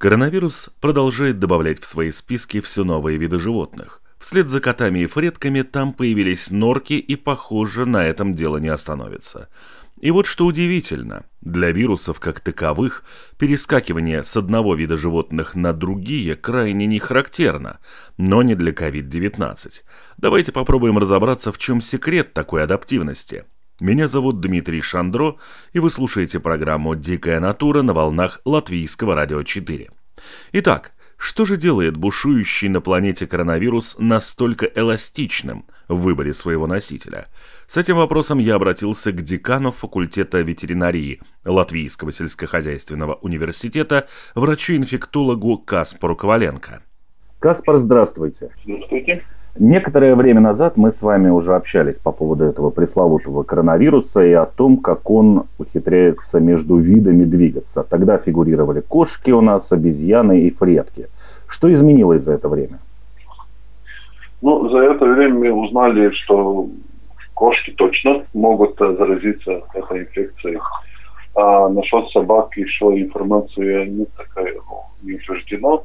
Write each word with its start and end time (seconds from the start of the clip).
Коронавирус 0.00 0.70
продолжает 0.80 1.38
добавлять 1.40 1.78
в 1.78 1.84
свои 1.84 2.10
списки 2.10 2.60
все 2.60 2.84
новые 2.84 3.18
виды 3.18 3.38
животных. 3.38 4.00
Вслед 4.18 4.48
за 4.48 4.58
котами 4.58 5.00
и 5.00 5.06
фретками 5.06 5.60
там 5.60 5.92
появились 5.92 6.50
норки, 6.50 6.94
и, 6.94 7.16
похоже, 7.16 7.84
на 7.84 8.06
этом 8.06 8.32
дело 8.34 8.56
не 8.56 8.68
остановится. 8.68 9.50
И 10.00 10.10
вот 10.10 10.24
что 10.24 10.46
удивительно, 10.46 11.26
для 11.42 11.70
вирусов 11.70 12.18
как 12.18 12.40
таковых 12.40 13.04
перескакивание 13.38 14.22
с 14.22 14.34
одного 14.38 14.74
вида 14.74 14.96
животных 14.96 15.54
на 15.54 15.74
другие 15.74 16.34
крайне 16.34 16.86
не 16.86 16.98
характерно, 16.98 17.78
но 18.16 18.42
не 18.42 18.54
для 18.54 18.72
COVID-19. 18.72 19.82
Давайте 20.16 20.50
попробуем 20.50 20.96
разобраться, 20.96 21.52
в 21.52 21.58
чем 21.58 21.82
секрет 21.82 22.32
такой 22.32 22.64
адаптивности. 22.64 23.44
Меня 23.80 24.08
зовут 24.08 24.40
Дмитрий 24.40 24.82
Шандро, 24.82 25.36
и 25.72 25.78
вы 25.78 25.88
слушаете 25.88 26.38
программу 26.38 26.94
«Дикая 26.94 27.40
натура» 27.40 27.80
на 27.80 27.94
волнах 27.94 28.42
Латвийского 28.44 29.14
радио 29.14 29.42
4. 29.42 29.88
Итак, 30.52 30.92
что 31.16 31.46
же 31.46 31.56
делает 31.56 31.96
бушующий 31.96 32.68
на 32.68 32.82
планете 32.82 33.26
коронавирус 33.26 33.96
настолько 33.98 34.66
эластичным 34.66 35.64
в 35.88 36.02
выборе 36.02 36.34
своего 36.34 36.66
носителя? 36.66 37.28
С 37.66 37.78
этим 37.78 37.96
вопросом 37.96 38.38
я 38.38 38.56
обратился 38.56 39.12
к 39.12 39.22
декану 39.22 39.72
факультета 39.72 40.42
ветеринарии 40.42 41.22
Латвийского 41.46 42.12
сельскохозяйственного 42.12 43.14
университета, 43.14 44.08
врачу-инфектологу 44.34 45.56
Каспару 45.56 46.16
Коваленко. 46.16 46.82
Каспар, 47.38 47.78
здравствуйте. 47.78 48.50
Здравствуйте. 48.62 49.24
Некоторое 49.58 50.14
время 50.14 50.40
назад 50.40 50.76
мы 50.76 50.92
с 50.92 51.02
вами 51.02 51.28
уже 51.28 51.56
общались 51.56 51.98
по 51.98 52.12
поводу 52.12 52.44
этого 52.44 52.70
пресловутого 52.70 53.42
коронавируса 53.42 54.24
и 54.24 54.32
о 54.32 54.46
том, 54.46 54.76
как 54.76 55.10
он 55.10 55.44
ухитряется 55.58 56.38
между 56.38 56.76
видами 56.76 57.24
двигаться. 57.24 57.82
Тогда 57.82 58.18
фигурировали 58.18 58.80
кошки 58.80 59.32
у 59.32 59.40
нас, 59.40 59.72
обезьяны 59.72 60.42
и 60.42 60.50
фретки. 60.50 61.08
Что 61.48 61.72
изменилось 61.72 62.22
за 62.22 62.34
это 62.34 62.48
время? 62.48 62.78
Ну, 64.40 64.70
за 64.70 64.78
это 64.78 65.04
время 65.04 65.34
мы 65.34 65.52
узнали, 65.52 66.10
что 66.10 66.68
кошки 67.34 67.72
точно 67.72 68.22
могут 68.32 68.78
заразиться 68.78 69.62
этой 69.74 70.02
инфекцией. 70.02 70.58
А 71.34 71.68
насчет 71.68 72.08
собак 72.10 72.56
еще 72.56 72.86
информация 72.86 73.86
не 73.86 74.04
такая, 74.16 74.54
ну, 74.54 74.84
не 75.02 75.14
утверждена 75.14 75.80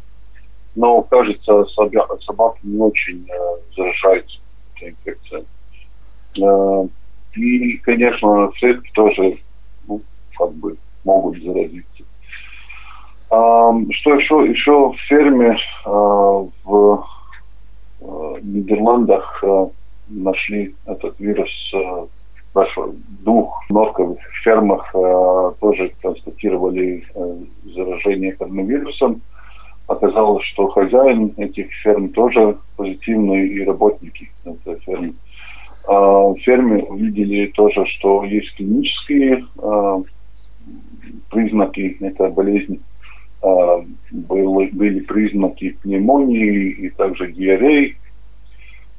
но, 0.75 1.01
кажется, 1.03 1.65
собаки 1.65 2.59
не 2.63 2.77
очень 2.79 3.25
э, 3.29 3.35
заражаются 3.75 4.39
этой 4.75 4.89
инфекцией. 4.89 5.45
Э, 6.41 6.87
и, 7.35 7.77
конечно, 7.77 8.51
флетки 8.51 8.91
тоже 8.93 9.37
ну, 9.87 10.01
как 10.37 10.53
бы 10.53 10.77
могут 11.03 11.41
заразиться. 11.41 12.03
А, 13.29 13.71
что 13.91 14.15
еще? 14.15 14.47
Еще 14.49 14.71
в 14.71 14.95
ферме 15.07 15.57
а, 15.85 15.89
в 16.63 17.05
а, 18.01 18.37
Нидерландах 18.41 19.43
а, 19.43 19.69
нашли 20.07 20.75
этот 20.85 21.19
вирус 21.19 21.71
а, 21.73 22.08
в 22.53 22.95
двух 23.23 23.64
норковых 23.69 24.19
фермах 24.43 24.89
а, 24.93 25.52
тоже 25.59 25.91
констатировали 26.02 27.05
а, 27.15 27.37
заражение 27.75 28.33
коронавирусом 28.33 29.21
оказалось, 29.87 30.45
что 30.45 30.67
хозяин 30.67 31.33
этих 31.37 31.71
ферм 31.83 32.09
тоже 32.09 32.57
позитивный 32.75 33.47
и 33.47 33.63
работники 33.63 34.31
этой 34.43 34.79
фермы. 34.79 35.13
А 35.87 36.33
ферме 36.35 36.83
увидели 36.83 37.47
тоже, 37.47 37.85
что 37.85 38.23
есть 38.23 38.55
клинические 38.55 39.45
а, 39.59 40.01
признаки 41.29 41.97
этой 41.99 42.31
болезни. 42.31 42.79
А, 43.43 43.83
были, 44.11 44.71
были 44.71 44.99
признаки 45.01 45.77
пневмонии 45.83 46.69
и 46.71 46.89
также 46.89 47.31
диареи. 47.31 47.97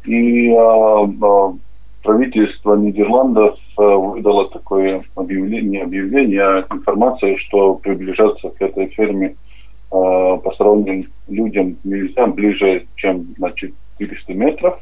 И 0.05 0.53
а, 0.53 1.03
а, 1.03 1.55
правительство 2.05 2.77
Нидерландов 2.77 3.59
а, 3.77 3.97
выдало 3.97 4.49
такое 4.51 5.03
объявление, 5.17 5.83
объявление, 5.83 6.43
а 6.43 6.67
информация, 6.71 7.37
что 7.39 7.75
приближаться 7.75 8.51
к 8.51 8.63
этой 8.63 8.87
ферме– 8.89 9.35
посторонним 9.91 11.11
людям 11.29 11.77
нельзя 11.85 12.27
ближе, 12.27 12.87
чем 12.97 13.35
на 13.39 13.53
400 13.53 14.35
метров. 14.35 14.81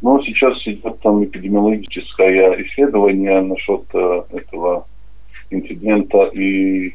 Но 0.00 0.22
сейчас 0.22 0.64
идет 0.66 1.00
там 1.00 1.24
эпидемиологическое 1.24 2.62
исследование 2.62 3.40
насчет 3.40 3.82
э, 3.92 4.22
этого 4.30 4.86
инцидента. 5.50 6.24
И 6.26 6.94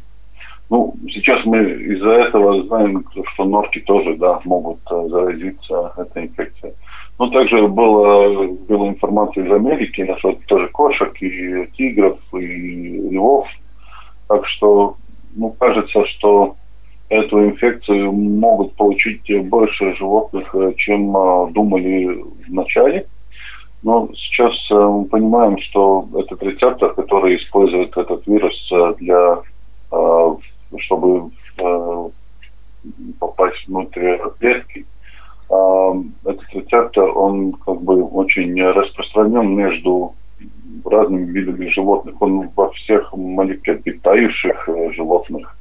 ну, 0.70 0.96
сейчас 1.10 1.44
мы 1.46 1.60
из-за 1.60 2.12
этого 2.12 2.64
знаем, 2.64 3.06
что 3.34 3.44
норки 3.44 3.80
тоже 3.82 4.16
да, 4.16 4.40
могут 4.46 4.80
э, 4.90 5.08
заразиться 5.10 5.94
этой 5.98 6.24
инфекцией. 6.24 6.74
Но 7.20 7.30
также 7.30 7.68
было, 7.68 8.48
была 8.48 8.88
информация 8.88 9.46
из 9.46 9.52
Америки 9.52 10.02
насчет 10.02 10.46
тоже 10.46 10.70
кошек 10.70 11.14
и 11.22 11.68
тигров 11.76 12.20
и 12.34 13.10
львов. 13.12 13.48
Так 14.30 14.48
что, 14.48 14.96
ну, 15.36 15.50
кажется, 15.60 16.06
что 16.06 16.56
эту 17.14 17.46
инфекцию 17.46 18.12
могут 18.12 18.74
получить 18.74 19.24
больше 19.48 19.96
животных, 19.96 20.54
э, 20.56 20.74
чем 20.78 21.16
э, 21.16 21.52
думали 21.52 22.24
в 22.48 22.54
начале. 22.54 23.08
Но 23.84 24.10
сейчас 24.16 24.54
э, 24.72 24.76
мы 24.76 25.06
понимаем, 25.06 25.58
что 25.60 26.08
этот 26.18 26.42
рецептор, 26.42 26.94
который 26.94 27.38
использует 27.38 27.96
этот 27.96 28.26
вирус 28.28 28.72
для, 29.00 29.42
чтобы 30.78 31.30
попасть 33.20 33.68
внутрь 33.68 34.18
клетки, 34.40 34.86
этот 35.50 36.54
рецептор, 36.54 37.16
он 37.16 37.54
как 37.54 37.82
бы 37.82 38.04
очень 38.04 38.60
распространен 38.62 39.56
между 39.56 40.16
разными 40.84 41.32
видами 41.32 41.68
животных. 41.68 42.20
Он 42.22 42.50
во 42.56 42.72
всех 42.72 43.14
млекопитающих 43.14 44.68
животных 44.96 45.56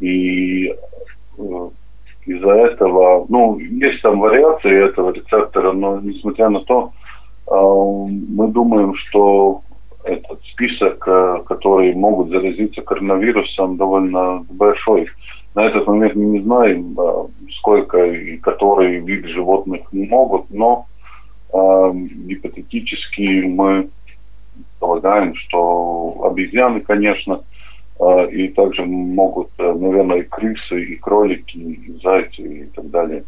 и 0.00 0.68
э, 1.38 1.68
из-за 2.26 2.50
этого, 2.50 3.26
ну, 3.28 3.58
есть 3.58 4.02
там 4.02 4.20
вариации 4.20 4.84
этого 4.88 5.12
рецептора, 5.12 5.72
но 5.72 6.00
несмотря 6.00 6.48
на 6.48 6.60
то, 6.60 6.92
э, 7.46 7.52
мы 7.52 8.48
думаем, 8.48 8.94
что 8.94 9.62
этот 10.04 10.40
список, 10.52 11.06
э, 11.06 11.42
которые 11.46 11.94
могут 11.94 12.30
заразиться 12.30 12.82
коронавирусом, 12.82 13.76
довольно 13.76 14.44
большой. 14.50 15.08
На 15.54 15.64
этот 15.64 15.86
момент 15.86 16.14
мы 16.14 16.24
не 16.24 16.40
знаем, 16.40 16.98
сколько 17.58 18.04
и 18.04 18.36
которые 18.36 19.00
виды 19.00 19.28
животных 19.28 19.90
могут, 19.90 20.50
но 20.50 20.84
гипотетически 21.50 23.44
мы 23.46 23.88
полагаем, 24.78 25.34
что 25.34 26.28
обезьяны, 26.30 26.80
конечно, 26.80 27.36
а, 27.36 27.55
и 28.30 28.48
также 28.48 28.84
могут, 28.84 29.48
э, 29.58 29.72
наверное, 29.72 30.18
и 30.18 30.22
крысы, 30.22 30.82
и 30.82 30.96
кролики, 30.96 31.56
и 31.56 31.98
зайцы, 32.02 32.42
и 32.42 32.64
так 32.64 32.90
далее. 32.90 33.24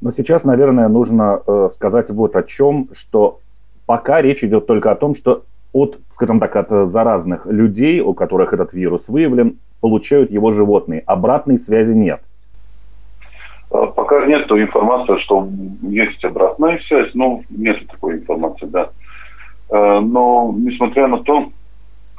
Но 0.00 0.12
сейчас, 0.12 0.44
наверное, 0.44 0.88
нужно 0.88 1.40
э, 1.46 1.68
сказать 1.72 2.10
вот 2.10 2.36
о 2.36 2.42
чем, 2.42 2.88
что 2.94 3.40
пока 3.86 4.22
речь 4.22 4.44
идет 4.44 4.66
только 4.66 4.90
о 4.90 4.94
том, 4.94 5.14
что 5.14 5.44
от, 5.72 5.98
скажем 6.10 6.38
так, 6.38 6.54
от 6.56 6.90
заразных 6.90 7.46
людей, 7.46 8.00
у 8.00 8.14
которых 8.14 8.52
этот 8.52 8.72
вирус 8.72 9.08
выявлен, 9.08 9.58
получают 9.80 10.30
его 10.30 10.52
животные. 10.52 11.02
Обратной 11.06 11.58
связи 11.58 11.92
нет. 11.92 12.20
А, 13.70 13.86
пока 13.86 14.26
нет 14.26 14.50
информации, 14.50 15.16
что 15.18 15.48
есть 15.82 16.24
обратная 16.24 16.78
связь, 16.86 17.10
ну, 17.14 17.42
нет 17.50 17.86
такой 17.88 18.18
информации, 18.18 18.66
да. 18.66 18.90
Э, 19.70 20.00
но, 20.00 20.54
несмотря 20.56 21.08
на 21.08 21.18
то, 21.18 21.50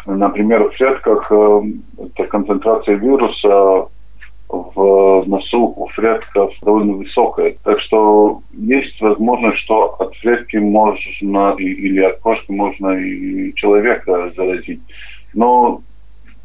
Например, 0.06 0.64
в 0.64 0.76
клетках 0.76 1.32
э, 1.32 1.62
эта 1.98 2.26
концентрация 2.26 2.96
вируса 2.96 3.88
в 4.50 5.24
носу 5.26 5.74
у 5.76 5.88
фретков 5.96 6.54
довольно 6.62 6.94
высокая. 6.94 7.56
Так 7.64 7.80
что 7.80 8.42
есть 8.52 9.00
возможность, 9.02 9.58
что 9.60 9.96
от 10.00 10.14
фретки 10.16 10.58
можно 10.58 11.56
или 11.58 12.02
от 12.02 12.20
кошки 12.20 12.52
можно 12.52 12.90
и 12.92 13.54
человека 13.56 14.32
заразить. 14.36 14.82
Но 15.34 15.82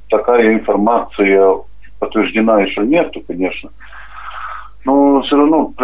такая 0.09 0.55
информация 0.55 1.55
подтверждена 1.99 2.63
еще 2.63 2.83
нету, 2.83 3.23
конечно. 3.27 3.71
Ну, 4.85 5.21
все 5.23 5.37
равно 5.37 5.75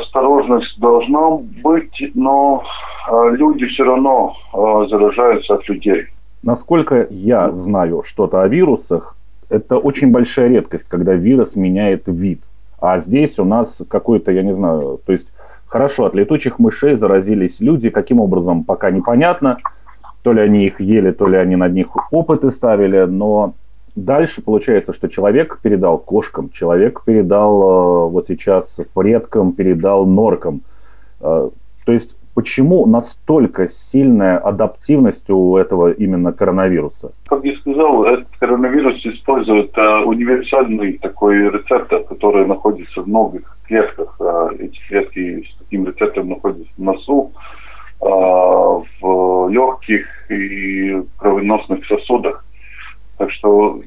осторожность 0.00 0.78
должна 0.78 1.30
быть, 1.64 2.10
но 2.14 2.62
э, 3.10 3.30
люди 3.32 3.66
все 3.66 3.82
равно 3.82 4.36
э, 4.52 4.86
заражаются 4.88 5.54
от 5.54 5.68
людей. 5.68 6.06
Насколько 6.42 7.06
я 7.10 7.52
знаю 7.54 8.02
что-то 8.04 8.42
о 8.42 8.48
вирусах, 8.48 9.16
это 9.48 9.76
очень 9.76 10.10
большая 10.10 10.48
редкость, 10.48 10.86
когда 10.88 11.14
вирус 11.14 11.56
меняет 11.56 12.04
вид. 12.06 12.40
А 12.80 13.00
здесь 13.00 13.38
у 13.38 13.44
нас 13.44 13.82
какой-то, 13.88 14.32
я 14.32 14.42
не 14.42 14.54
знаю, 14.54 15.00
то 15.06 15.12
есть 15.12 15.32
хорошо, 15.66 16.06
от 16.06 16.14
летучих 16.14 16.58
мышей 16.58 16.96
заразились 16.96 17.60
люди, 17.60 17.90
каким 17.90 18.18
образом, 18.18 18.64
пока 18.64 18.90
непонятно. 18.90 19.58
То 20.22 20.32
ли 20.32 20.40
они 20.40 20.66
их 20.66 20.80
ели, 20.80 21.10
то 21.10 21.26
ли 21.26 21.36
они 21.36 21.56
над 21.56 21.72
них 21.72 21.88
опыты 22.12 22.50
ставили, 22.50 23.04
но 23.04 23.54
дальше 23.94 24.42
получается, 24.42 24.92
что 24.92 25.08
человек 25.08 25.58
передал 25.62 25.98
кошкам, 25.98 26.50
человек 26.50 27.02
передал 27.04 27.62
э, 27.62 28.10
вот 28.10 28.26
сейчас 28.28 28.80
предкам, 28.94 29.52
передал 29.52 30.06
норкам. 30.06 30.62
Э, 31.20 31.50
то 31.84 31.92
есть 31.92 32.16
Почему 32.34 32.86
настолько 32.86 33.68
сильная 33.68 34.38
адаптивность 34.38 35.28
у 35.28 35.58
этого 35.58 35.92
именно 35.92 36.32
коронавируса? 36.32 37.12
Как 37.26 37.44
я 37.44 37.54
сказал, 37.58 38.04
этот 38.04 38.28
коронавирус 38.38 39.04
использует 39.04 39.76
э, 39.76 39.98
универсальный 40.04 40.94
такой 40.94 41.50
рецептор, 41.50 42.04
который 42.04 42.46
находится 42.46 43.02
в 43.02 43.06
многих 43.06 43.58
клетках. 43.66 44.16
Э, 44.18 44.48
эти 44.58 44.80
клетки 44.88 45.46
с 45.46 45.58
таким 45.58 45.86
рецептором 45.86 46.30
находятся 46.30 46.72
в 46.78 46.82
носу, 46.82 47.32
э, 48.00 48.06
в 48.06 49.48
легких 49.50 50.06
и 50.30 51.02
кровеносных 51.18 51.84
сосудах. 51.84 52.46
Так 53.18 53.30
что 53.30 53.82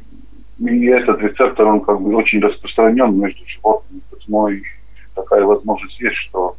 и 0.59 0.85
этот 0.85 1.19
рецептор, 1.19 1.65
он 1.67 1.81
как 1.81 1.99
бы 1.99 2.15
очень 2.15 2.41
распространен 2.41 3.19
между 3.19 3.43
животными, 3.47 4.01
поэтому 4.11 4.49
такая 5.15 5.43
возможность 5.45 5.99
есть, 5.99 6.15
что 6.15 6.55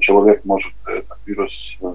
человек 0.00 0.44
может 0.44 0.72
этот 0.86 1.18
вирус 1.26 1.52
э, 1.82 1.94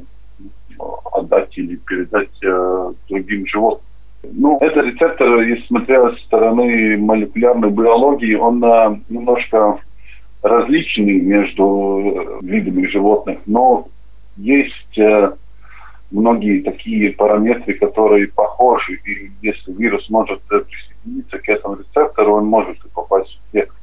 отдать 1.12 1.58
или 1.58 1.76
передать 1.76 2.44
э, 2.44 2.94
другим 3.10 3.46
животным. 3.46 3.86
Ну, 4.24 4.58
это 4.60 4.82
рецептор, 4.82 5.42
если 5.42 5.66
смотря 5.68 6.12
с 6.12 6.20
стороны 6.22 6.98
молекулярной 6.98 7.70
биологии, 7.70 8.36
он 8.36 8.64
э, 8.64 9.00
немножко 9.10 9.80
различный 10.42 11.22
между 11.22 12.40
видами 12.42 12.86
животных, 12.88 13.40
но 13.46 13.88
есть 14.36 15.00
многие 16.12 16.62
такие 16.62 17.14
параметры, 17.14 17.76
которые 17.76 18.28
похожи, 18.28 19.00
и 19.06 19.32
если 19.42 19.72
вирус 19.72 20.10
может 20.10 20.42
присоединиться 20.42 21.40
к 21.40 21.48
этому 21.48 21.78
рецептору, 21.78 22.36
он 22.36 22.46
может 22.48 22.78
попасть 22.94 23.40
в 23.48 23.52
клетку. 23.52 23.76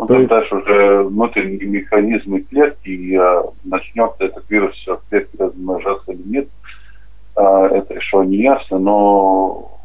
Он 0.00 0.06
То 0.06 0.14
есть... 0.14 0.30
дальше 0.30 0.54
уже 0.54 1.02
внутренние 1.02 1.66
механизмы 1.66 2.40
клетки, 2.40 2.88
и 2.88 3.14
а, 3.16 3.42
начнет 3.64 4.12
этот 4.18 4.48
вирус 4.48 4.74
в 4.86 4.98
клетке 5.10 5.36
размножаться 5.38 6.12
или 6.12 6.22
нет, 6.22 6.48
а, 7.36 7.66
это 7.66 7.92
еще 7.92 8.24
не 8.24 8.38
ясно, 8.38 8.78
но 8.78 9.78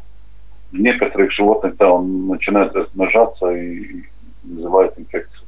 в 0.72 0.78
некоторых 0.78 1.32
животных, 1.32 1.76
да, 1.76 1.92
он 1.92 2.28
начинает 2.28 2.74
размножаться 2.74 3.50
и 3.50 4.04
вызывает 4.42 4.98
инфекцию. 4.98 5.42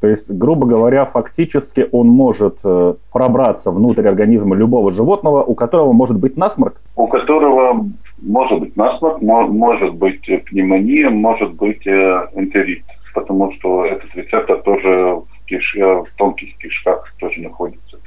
То 0.00 0.08
есть, 0.08 0.28
грубо 0.28 0.66
говоря, 0.66 1.04
фактически 1.04 1.86
он 1.92 2.08
может 2.08 2.56
э, 2.64 2.94
пробраться 3.12 3.70
внутрь 3.70 4.08
организма 4.08 4.56
любого 4.56 4.92
животного, 4.92 5.44
у 5.44 5.54
которого 5.54 5.92
может 5.92 6.18
быть 6.18 6.36
насморк? 6.36 6.80
У 6.96 7.06
которого 7.06 7.86
может 8.20 8.58
быть 8.58 8.76
насморк, 8.76 9.20
может 9.20 9.94
быть 9.94 10.22
пневмония, 10.46 11.10
может 11.10 11.52
быть 11.52 11.86
э, 11.86 12.28
энтерит 12.34 12.82
потому 13.14 13.52
что 13.54 13.84
этот 13.84 14.14
рецептор 14.14 14.62
тоже 14.62 14.88
в, 14.88 15.26
киш... 15.46 15.76
в 15.76 16.06
тонких 16.16 16.56
кишках 16.58 17.12
тоже 17.18 17.40
находится. 17.40 17.98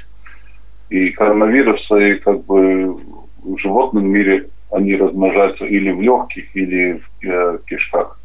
И 0.90 1.10
коронавирусы 1.10 2.16
как 2.24 2.44
бы 2.46 2.98
в 3.44 3.58
животном 3.58 4.08
мире 4.08 4.50
они 4.72 4.96
размножаются 4.96 5.66
или 5.66 5.92
в 5.92 6.02
легких, 6.02 6.56
или 6.56 6.94
в 6.94 7.26
э, 7.26 7.60
кишках. 7.68 8.20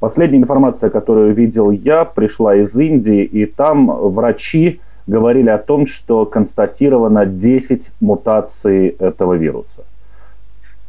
Последняя 0.00 0.38
информация, 0.38 0.90
которую 0.90 1.34
видел 1.34 1.70
я, 1.70 2.04
пришла 2.04 2.56
из 2.56 2.76
Индии, 2.76 3.24
и 3.24 3.46
там 3.46 3.86
врачи 3.86 4.80
говорили 5.06 5.48
о 5.48 5.58
том, 5.58 5.86
что 5.86 6.26
констатировано 6.26 7.26
10 7.26 7.92
мутаций 8.00 8.88
этого 8.88 9.34
вируса. 9.34 9.84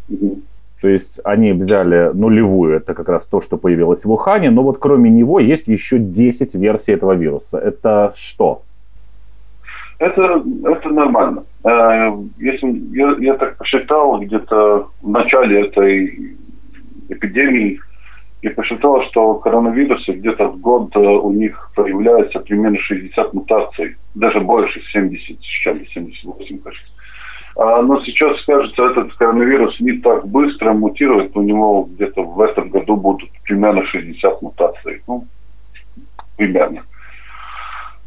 Mm-hmm. 0.09 0.41
То 0.81 0.87
есть 0.87 1.19
они 1.25 1.51
взяли 1.51 2.11
нулевую, 2.13 2.77
это 2.77 2.93
как 2.93 3.09
раз 3.09 3.25
то, 3.25 3.41
что 3.41 3.57
появилось 3.57 4.05
в 4.05 4.11
Ухане, 4.11 4.49
но 4.49 4.63
вот 4.63 4.77
кроме 4.79 5.09
него 5.09 5.39
есть 5.39 5.67
еще 5.67 5.99
10 5.99 6.55
версий 6.55 6.93
этого 6.93 7.13
вируса. 7.13 7.57
Это 7.57 8.13
что? 8.15 8.61
Это, 9.97 10.41
это 10.63 10.89
нормально. 10.89 11.43
Э, 11.65 12.11
если 12.37 12.67
я, 12.95 13.15
я 13.19 13.33
так 13.33 13.57
посчитал 13.57 14.21
где-то 14.21 14.87
в 15.01 15.09
начале 15.09 15.67
этой 15.67 16.37
эпидемии, 17.09 17.81
я 18.41 18.51
посчитал, 18.51 19.03
что 19.03 19.33
коронавирусы 19.35 20.13
где-то 20.13 20.47
в 20.47 20.61
год 20.61 20.95
э, 20.95 20.99
у 20.99 21.33
них 21.33 21.71
появляется 21.75 22.39
примерно 22.39 22.77
60 22.79 23.33
мутаций, 23.33 23.97
даже 24.15 24.39
больше, 24.39 24.81
70 24.93 25.41
с 25.41 25.43
чем 25.43 25.85
78, 25.85 26.59
кажется. 26.59 26.87
А, 27.61 27.81
но 27.81 28.00
сейчас, 28.06 28.41
кажется, 28.45 28.85
этот 28.85 29.13
коронавирус 29.15 29.77
не 29.81 29.97
так 29.97 30.25
быстро 30.25 30.71
мутирует. 30.71 31.35
У 31.35 31.41
него 31.41 31.89
где-то 31.91 32.23
в 32.23 32.39
этом 32.39 32.69
году 32.69 32.95
будут 32.95 33.29
примерно 33.44 33.85
60 33.85 34.41
мутаций. 34.41 35.01
Ну, 35.06 35.25
примерно. 36.38 36.83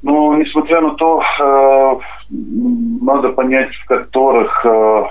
Но, 0.01 0.35
несмотря 0.37 0.81
на 0.81 0.95
то, 0.95 1.21
э, 1.21 1.95
надо 2.31 3.29
понять, 3.33 3.75
в 3.75 3.87
которых 3.89 4.65
э, 4.65 5.05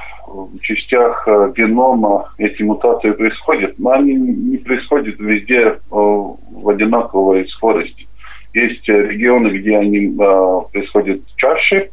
частях 0.61 1.23
э, 1.27 1.53
генома 1.55 2.33
эти 2.39 2.63
мутации 2.63 3.11
происходят. 3.11 3.77
Но 3.77 3.91
они 3.91 4.15
не 4.15 4.57
происходят 4.57 5.19
везде 5.19 5.79
в 5.91 6.67
одинаковой 6.67 7.47
скорости. 7.47 8.07
Есть 8.55 8.89
регионы, 8.89 9.49
где 9.49 9.77
они 9.77 10.17
происходят 10.73 11.21
чаще, 11.37 11.91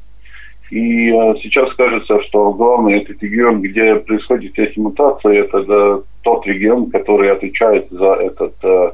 и 0.70 1.10
э, 1.10 1.34
сейчас 1.42 1.72
кажется, 1.74 2.22
что 2.24 2.52
главный 2.52 3.00
этот 3.00 3.22
регион, 3.22 3.62
где 3.62 3.96
происходят 3.96 4.58
эти 4.58 4.78
мутации, 4.78 5.38
это 5.38 6.02
тот 6.22 6.46
регион, 6.46 6.90
который 6.90 7.32
отвечает 7.32 7.88
за 7.90 8.12
этот 8.14 8.54
э, 8.62 8.92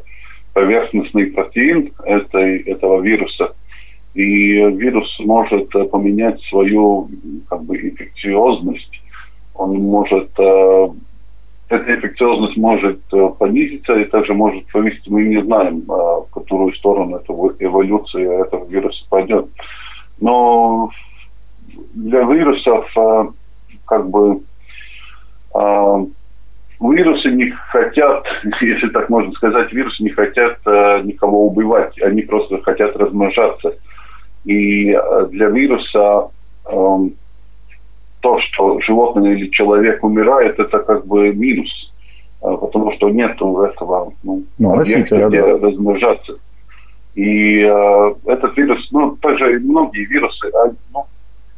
поверхностный 0.52 1.26
протеин 1.26 1.92
этой, 2.04 2.60
этого 2.60 3.00
вируса. 3.00 3.54
И 4.14 4.52
вирус 4.52 5.16
может 5.18 5.74
э, 5.74 5.84
поменять 5.84 6.40
свою 6.42 7.08
как 7.48 7.64
бы, 7.64 7.76
инфекциозность. 7.76 9.00
Он 9.54 9.76
может 9.76 10.30
э, 10.38 10.88
эта 11.70 11.94
инфекциозность 11.94 12.56
может 12.56 13.00
понизиться 13.38 13.94
и 13.98 14.04
также 14.04 14.34
может 14.34 14.64
повыситься. 14.70 15.10
Мы 15.10 15.24
не 15.24 15.42
знаем, 15.42 15.78
э, 15.78 15.92
в 15.92 16.26
которую 16.32 16.72
сторону 16.74 17.16
эта 17.16 17.32
эволюция 17.32 18.44
этого 18.44 18.64
вируса 18.66 19.04
пойдет. 19.08 19.46
Но 20.20 20.90
для 21.94 22.22
вирусов 22.22 22.86
э, 22.96 23.24
как 23.86 24.08
бы 24.08 24.40
э, 25.54 26.06
вирусы 26.80 27.30
не 27.30 27.50
хотят, 27.50 28.26
если 28.60 28.88
так 28.88 29.08
можно 29.08 29.32
сказать, 29.32 29.72
вирусы 29.72 30.02
не 30.02 30.10
хотят 30.10 30.58
э, 30.66 31.00
никого 31.04 31.46
убивать, 31.46 32.00
они 32.02 32.22
просто 32.22 32.60
хотят 32.62 32.96
размножаться. 32.96 33.74
И 34.44 34.94
для 35.30 35.48
вируса 35.48 36.28
эм, 36.66 37.14
то, 38.20 38.40
что 38.40 38.78
животное 38.80 39.32
или 39.32 39.48
человек 39.48 40.04
умирает, 40.04 40.60
это 40.60 40.80
как 40.80 41.06
бы 41.06 41.32
минус, 41.32 41.90
потому 42.40 42.92
что 42.92 43.08
нет 43.08 43.36
этого 43.36 44.12
ну, 44.22 44.44
ну, 44.58 44.78
объекта, 44.78 45.28
где 45.28 45.40
да. 45.40 45.66
размножаться. 45.66 46.34
И 47.14 47.60
э, 47.60 48.14
этот 48.26 48.56
вирус, 48.56 48.88
ну, 48.90 49.16
также 49.16 49.54
и 49.54 49.58
многие 49.58 50.04
вирусы, 50.04 50.50
а, 50.52 50.72
ну, 50.92 51.06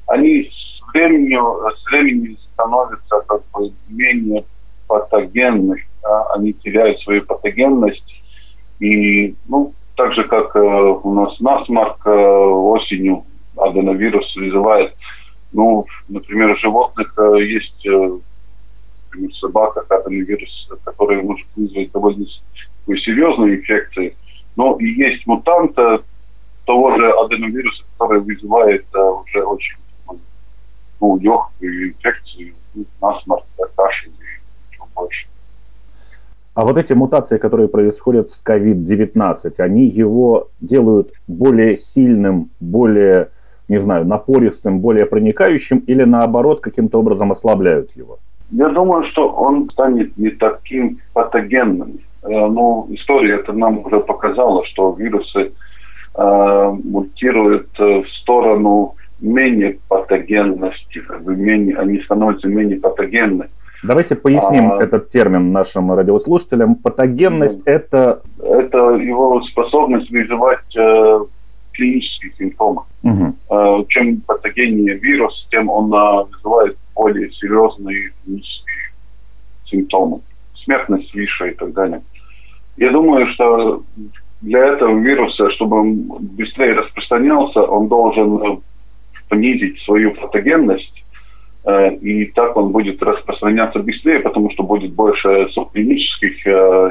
они 0.07 0.51
с 0.51 0.93
временем, 0.93 1.45
с 1.77 1.85
временем 1.91 2.37
становятся 2.53 3.21
как 3.27 3.43
бы 3.53 3.73
менее 3.89 4.45
патогенны, 4.87 5.85
да? 6.03 6.27
они 6.35 6.53
теряют 6.53 7.01
свою 7.01 7.23
патогенность. 7.25 8.05
И, 8.79 9.35
ну, 9.49 9.73
так 9.97 10.13
же, 10.13 10.25
как 10.25 10.55
э, 10.55 10.61
у 10.61 11.15
нас 11.15 11.39
насморк 11.41 12.07
э, 12.07 12.11
осенью 12.11 13.25
аденовирус 13.57 14.37
вызывает, 14.37 14.95
ну, 15.53 15.87
например, 16.09 16.51
у 16.51 16.57
животных 16.57 17.15
э, 17.17 17.43
есть, 17.43 17.87
э, 17.87 18.19
например, 19.07 19.35
собака, 19.37 19.81
аденовирус, 19.89 20.69
который 20.85 21.23
может 21.23 21.47
вызвать 21.57 21.91
довольно 21.93 22.27
серьезную 22.87 23.57
инфекцию, 23.57 24.13
но 24.57 24.77
и 24.79 24.87
есть 24.87 25.27
мутант 25.27 25.77
того 26.67 26.97
же 26.97 27.11
аденовируса, 27.11 27.85
который 27.97 28.21
вызывает 28.21 28.85
э, 28.95 28.99
уже 28.99 29.43
очень 29.45 29.77
ну, 31.01 31.19
легкую 31.19 31.91
инфекцию, 31.91 32.55
насморк, 33.01 33.45
кашель 33.77 34.11
и 34.11 34.75
что 34.75 34.85
больше. 34.95 35.27
А 36.55 36.65
вот 36.65 36.79
эти 36.79 36.95
мутации, 36.95 37.37
которые 37.37 37.69
происходят 37.69 38.31
с 38.31 38.43
COVID-19, 38.43 39.61
они 39.61 39.87
его 39.87 40.49
делают 40.61 41.13
более 41.27 41.77
сильным, 41.77 42.49
более, 42.61 43.29
не 43.69 43.79
знаю, 43.79 44.07
напористым, 44.07 44.81
более 44.81 45.05
проникающим 45.05 45.79
или 45.79 46.05
наоборот 46.05 46.61
каким-то 46.61 46.99
образом 46.99 47.31
ослабляют 47.31 47.91
его? 47.95 48.19
Я 48.51 48.69
думаю, 48.71 49.05
что 49.05 49.29
он 49.29 49.69
станет 49.71 50.17
не 50.17 50.31
таким 50.31 51.01
патогенным. 51.13 51.99
Э, 52.23 52.47
ну, 52.47 52.87
история 52.91 53.35
это 53.35 53.53
нам 53.53 53.85
уже 53.85 54.01
показала, 54.01 54.65
что 54.65 54.95
вирусы 54.99 55.53
э, 56.15 56.77
мутируют 56.85 57.69
э, 57.79 58.03
в 58.03 58.09
сторону 58.09 58.95
менее 59.21 59.79
патогенности, 59.89 61.01
как 61.01 61.23
бы 61.23 61.37
менее, 61.37 61.77
они 61.77 62.01
становятся 62.03 62.49
менее 62.49 62.81
патогенны. 62.81 63.49
Давайте 63.83 64.17
поясним 64.17 64.73
а, 64.73 64.83
этот 64.83 65.09
термин 65.09 65.53
нашим 65.53 65.93
радиослушателям. 65.93 66.77
Патогенность 66.77 67.65
ну, 67.67 67.73
это... 67.73 68.23
Это 68.43 68.79
его 68.97 69.43
способность 69.43 70.11
вызывать 70.11 70.77
э, 70.77 71.21
клинические 71.73 72.33
симптомы. 72.39 72.83
Угу. 73.03 73.35
Э, 73.51 73.85
чем 73.89 74.21
патогеннее 74.23 74.97
вирус, 74.97 75.47
тем 75.51 75.69
он 75.69 75.93
э, 75.93 76.25
вызывает 76.33 76.77
более 76.95 77.31
серьезные 77.33 78.13
клинические 78.25 78.93
симптомы. 79.67 80.21
Смертность 80.65 81.15
выше 81.15 81.51
и 81.51 81.55
так 81.55 81.73
далее. 81.73 82.03
Я 82.77 82.91
думаю, 82.91 83.27
что 83.29 83.83
для 84.41 84.67
этого 84.67 84.99
вируса, 84.99 85.51
чтобы 85.51 85.81
он 85.81 86.03
быстрее 86.37 86.75
распространялся, 86.75 87.63
он 87.63 87.89
должен 87.89 88.63
понизить 89.29 89.81
свою 89.83 90.15
патогенность, 90.15 91.05
э, 91.65 91.95
и 91.97 92.27
так 92.27 92.57
он 92.57 92.73
будет 92.73 93.03
распространяться 93.03 93.81
быстрее, 93.81 94.21
потому 94.21 94.51
что 94.51 94.63
будет 94.63 94.93
больше 94.93 95.49
субклинических 95.51 96.47
э, 96.47 96.51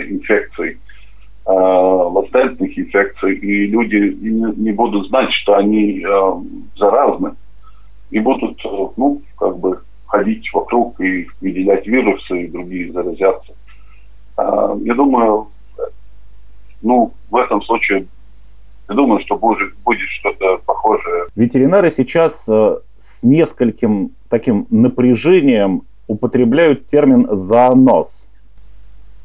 инфекций, 0.09 0.77
э, 1.45 1.51
латентных 1.51 2.77
инфекций, 2.77 3.35
и 3.35 3.67
люди 3.67 4.17
не 4.19 4.71
будут 4.71 5.07
знать, 5.07 5.31
что 5.31 5.55
они 5.55 6.05
заразны, 6.77 7.31
и 8.11 8.19
будут, 8.19 8.61
ну, 8.97 9.21
как 9.37 9.57
бы 9.59 9.79
ходить 10.07 10.51
вокруг 10.53 10.99
и 11.01 11.27
выделять 11.41 11.87
вирусы, 11.87 12.43
и 12.43 12.47
другие 12.47 12.91
заразятся. 12.91 13.53
Я 14.37 14.93
думаю, 14.93 15.47
ну, 16.81 17.13
в 17.29 17.35
этом 17.37 17.61
случае 17.63 18.05
я 18.87 18.95
думаю, 18.95 19.19
что 19.21 19.37
будет, 19.37 19.75
будет 19.83 20.07
что-то 20.19 20.57
похожее. 20.65 21.25
Ветеринары 21.35 21.91
сейчас 21.91 22.47
э, 22.47 22.77
с 23.01 23.23
нескольким 23.23 24.11
таким 24.29 24.67
напряжением 24.69 25.83
употребляют 26.07 26.87
термин 26.87 27.27
«зоонос» 27.31 28.29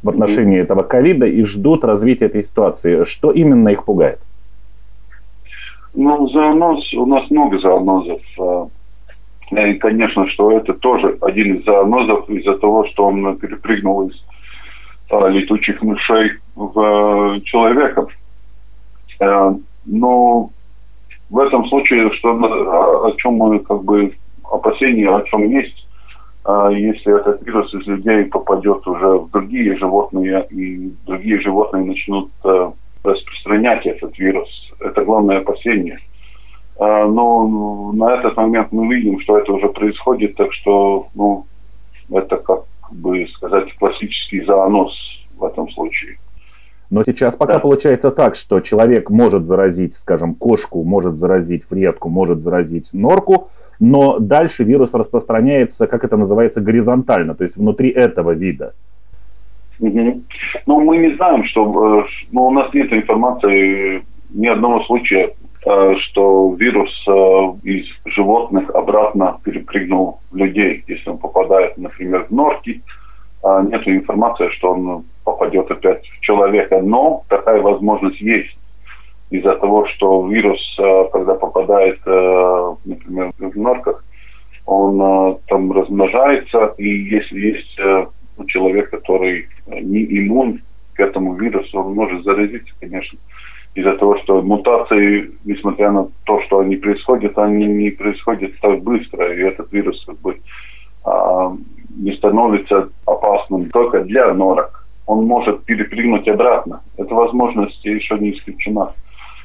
в 0.02 0.08
отношении 0.08 0.58
mm-hmm. 0.58 0.62
этого 0.62 0.82
ковида 0.82 1.26
и 1.26 1.44
ждут 1.44 1.84
развития 1.84 2.26
этой 2.26 2.44
ситуации. 2.44 3.04
Что 3.04 3.30
именно 3.32 3.68
их 3.68 3.84
пугает? 3.84 4.20
Ну, 5.94 6.28
зооноз, 6.28 6.94
у 6.94 7.04
нас 7.04 7.28
много 7.30 7.58
зоонозов. 7.58 8.22
Э, 8.38 8.66
и, 9.50 9.74
конечно, 9.74 10.28
что 10.28 10.52
это 10.52 10.72
тоже 10.74 11.18
один 11.20 11.56
из 11.56 11.64
зоонозов 11.64 12.30
из-за 12.30 12.56
того, 12.58 12.86
что 12.86 13.06
он 13.06 13.36
перепрыгнул 13.36 14.08
из 14.08 14.24
э, 15.10 15.30
летучих 15.30 15.82
мышей 15.82 16.32
в 16.54 17.40
человека. 17.44 18.06
Э, 19.20 19.54
но 19.84 20.50
в 21.28 21.38
этом 21.38 21.66
случае, 21.66 22.10
что, 22.12 22.30
о 22.32 23.12
чем 23.18 23.34
мы 23.34 23.60
как 23.60 23.84
бы 23.84 24.14
опасения, 24.50 25.08
о 25.08 25.22
чем 25.22 25.48
есть, 25.48 25.86
э, 26.46 26.68
если 26.72 27.20
этот 27.20 27.42
вирус 27.46 27.72
из 27.74 27.86
людей 27.86 28.24
попадет 28.24 28.86
уже 28.86 29.18
в 29.18 29.30
другие 29.30 29.76
животные, 29.76 30.46
и 30.50 30.92
другие 31.06 31.40
животные 31.40 31.84
начнут 31.84 32.30
э, 32.44 32.72
распространять 33.04 33.86
этот 33.86 34.18
вирус. 34.18 34.48
Это 34.80 35.04
главное 35.04 35.38
опасение. 35.38 35.98
Но 36.78 37.92
на 37.92 38.14
этот 38.14 38.38
момент 38.38 38.72
мы 38.72 38.88
видим, 38.94 39.20
что 39.20 39.36
это 39.36 39.52
уже 39.52 39.68
происходит, 39.68 40.36
так 40.36 40.50
что 40.54 41.08
ну, 41.14 41.44
это, 42.10 42.38
как 42.38 42.64
бы 42.90 43.26
сказать, 43.34 43.76
классический 43.76 44.40
зоонос 44.46 44.94
в 45.36 45.44
этом 45.44 45.68
случае. 45.72 46.16
Но 46.90 47.04
сейчас 47.04 47.36
пока 47.36 47.54
да. 47.54 47.58
получается 47.60 48.10
так, 48.10 48.34
что 48.34 48.60
человек 48.60 49.10
может 49.10 49.46
заразить, 49.46 49.94
скажем, 49.94 50.34
кошку, 50.34 50.82
может 50.82 51.16
заразить 51.16 51.64
фретку, 51.64 52.08
может 52.08 52.42
заразить 52.42 52.90
норку, 52.92 53.48
но 53.78 54.18
дальше 54.18 54.64
вирус 54.64 54.92
распространяется, 54.92 55.86
как 55.86 56.04
это 56.04 56.16
называется, 56.16 56.60
горизонтально, 56.60 57.34
то 57.34 57.44
есть 57.44 57.56
внутри 57.56 57.90
этого 57.90 58.32
вида. 58.32 58.74
Угу. 59.78 60.22
Ну, 60.66 60.80
мы 60.80 60.98
не 60.98 61.14
знаем, 61.14 61.44
что... 61.44 62.02
Э, 62.02 62.04
ну, 62.32 62.48
у 62.48 62.50
нас 62.50 62.72
нет 62.74 62.92
информации 62.92 64.02
ни 64.34 64.46
одного 64.46 64.82
случая, 64.84 65.30
э, 65.64 65.94
что 65.96 66.54
вирус 66.58 66.90
э, 67.08 67.12
из 67.62 67.86
животных 68.04 68.68
обратно 68.74 69.38
перепрыгнул 69.42 70.20
в 70.30 70.36
людей, 70.36 70.84
если 70.86 71.08
он 71.08 71.18
попадает, 71.18 71.78
например, 71.78 72.26
в 72.28 72.30
норки. 72.30 72.82
А 73.42 73.62
нет 73.62 73.86
информации, 73.86 74.48
что 74.50 74.72
он 74.72 75.04
попадет 75.24 75.70
опять 75.70 76.06
в 76.06 76.20
человека. 76.20 76.80
Но 76.82 77.24
такая 77.28 77.60
возможность 77.60 78.20
есть. 78.20 78.56
Из-за 79.30 79.54
того, 79.56 79.86
что 79.86 80.26
вирус, 80.26 80.76
э, 80.78 81.04
когда 81.12 81.34
попадает, 81.34 82.00
э, 82.04 82.74
например, 82.84 83.32
в 83.38 83.56
норках, 83.56 84.04
он 84.66 85.38
там 85.48 85.72
размножается, 85.72 86.74
и 86.78 86.86
если 86.86 87.40
есть 87.40 87.80
человек, 88.46 88.90
который 88.90 89.48
не 89.66 90.04
иммун 90.18 90.60
к 90.94 91.00
этому 91.00 91.34
вирусу, 91.34 91.80
он 91.80 91.94
может 91.94 92.22
заразиться, 92.24 92.72
конечно, 92.78 93.18
из-за 93.74 93.96
того, 93.96 94.18
что 94.18 94.42
мутации, 94.42 95.30
несмотря 95.44 95.92
на 95.92 96.08
то, 96.24 96.42
что 96.42 96.58
они 96.58 96.76
происходят, 96.76 97.38
они 97.38 97.66
не 97.66 97.90
происходят 97.90 98.52
так 98.60 98.82
быстро, 98.82 99.32
и 99.32 99.42
этот 99.42 99.72
вирус 99.72 100.04
как 100.04 100.18
бы 100.20 100.40
а, 101.04 101.56
не 101.96 102.12
становится 102.16 102.88
опасным 103.06 103.70
только 103.70 104.00
для 104.04 104.32
норок 104.34 104.80
он 105.10 105.26
может 105.26 105.64
перепрыгнуть 105.64 106.28
обратно. 106.28 106.82
Эта 106.96 107.12
возможность 107.14 107.84
еще 107.84 108.16
не 108.18 108.30
исключена. 108.30 108.92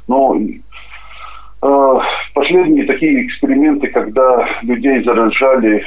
Но 0.08 0.36
э, 0.38 2.00
последние 2.36 2.86
такие 2.86 3.26
эксперименты, 3.26 3.88
когда 3.88 4.48
людей 4.62 5.04
заражали 5.04 5.78
э, 5.78 5.84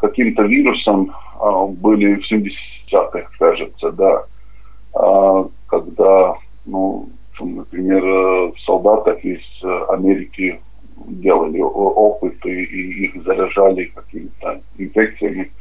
каким-то 0.00 0.42
вирусом, 0.42 1.12
э, 1.40 1.66
были 1.80 2.16
в 2.16 2.32
70-х, 2.32 3.30
кажется, 3.38 3.92
да. 3.92 4.24
Э, 5.00 5.44
когда, 5.68 6.34
ну, 6.66 7.08
например, 7.38 8.02
в 8.02 8.60
солдатах 8.66 9.24
из 9.24 9.42
Америки 9.90 10.60
делали 11.06 11.60
опыты 11.60 12.64
и 12.64 13.04
их 13.04 13.22
заражали 13.22 13.92
какими-то 13.94 14.60
инфекциями 14.76 15.52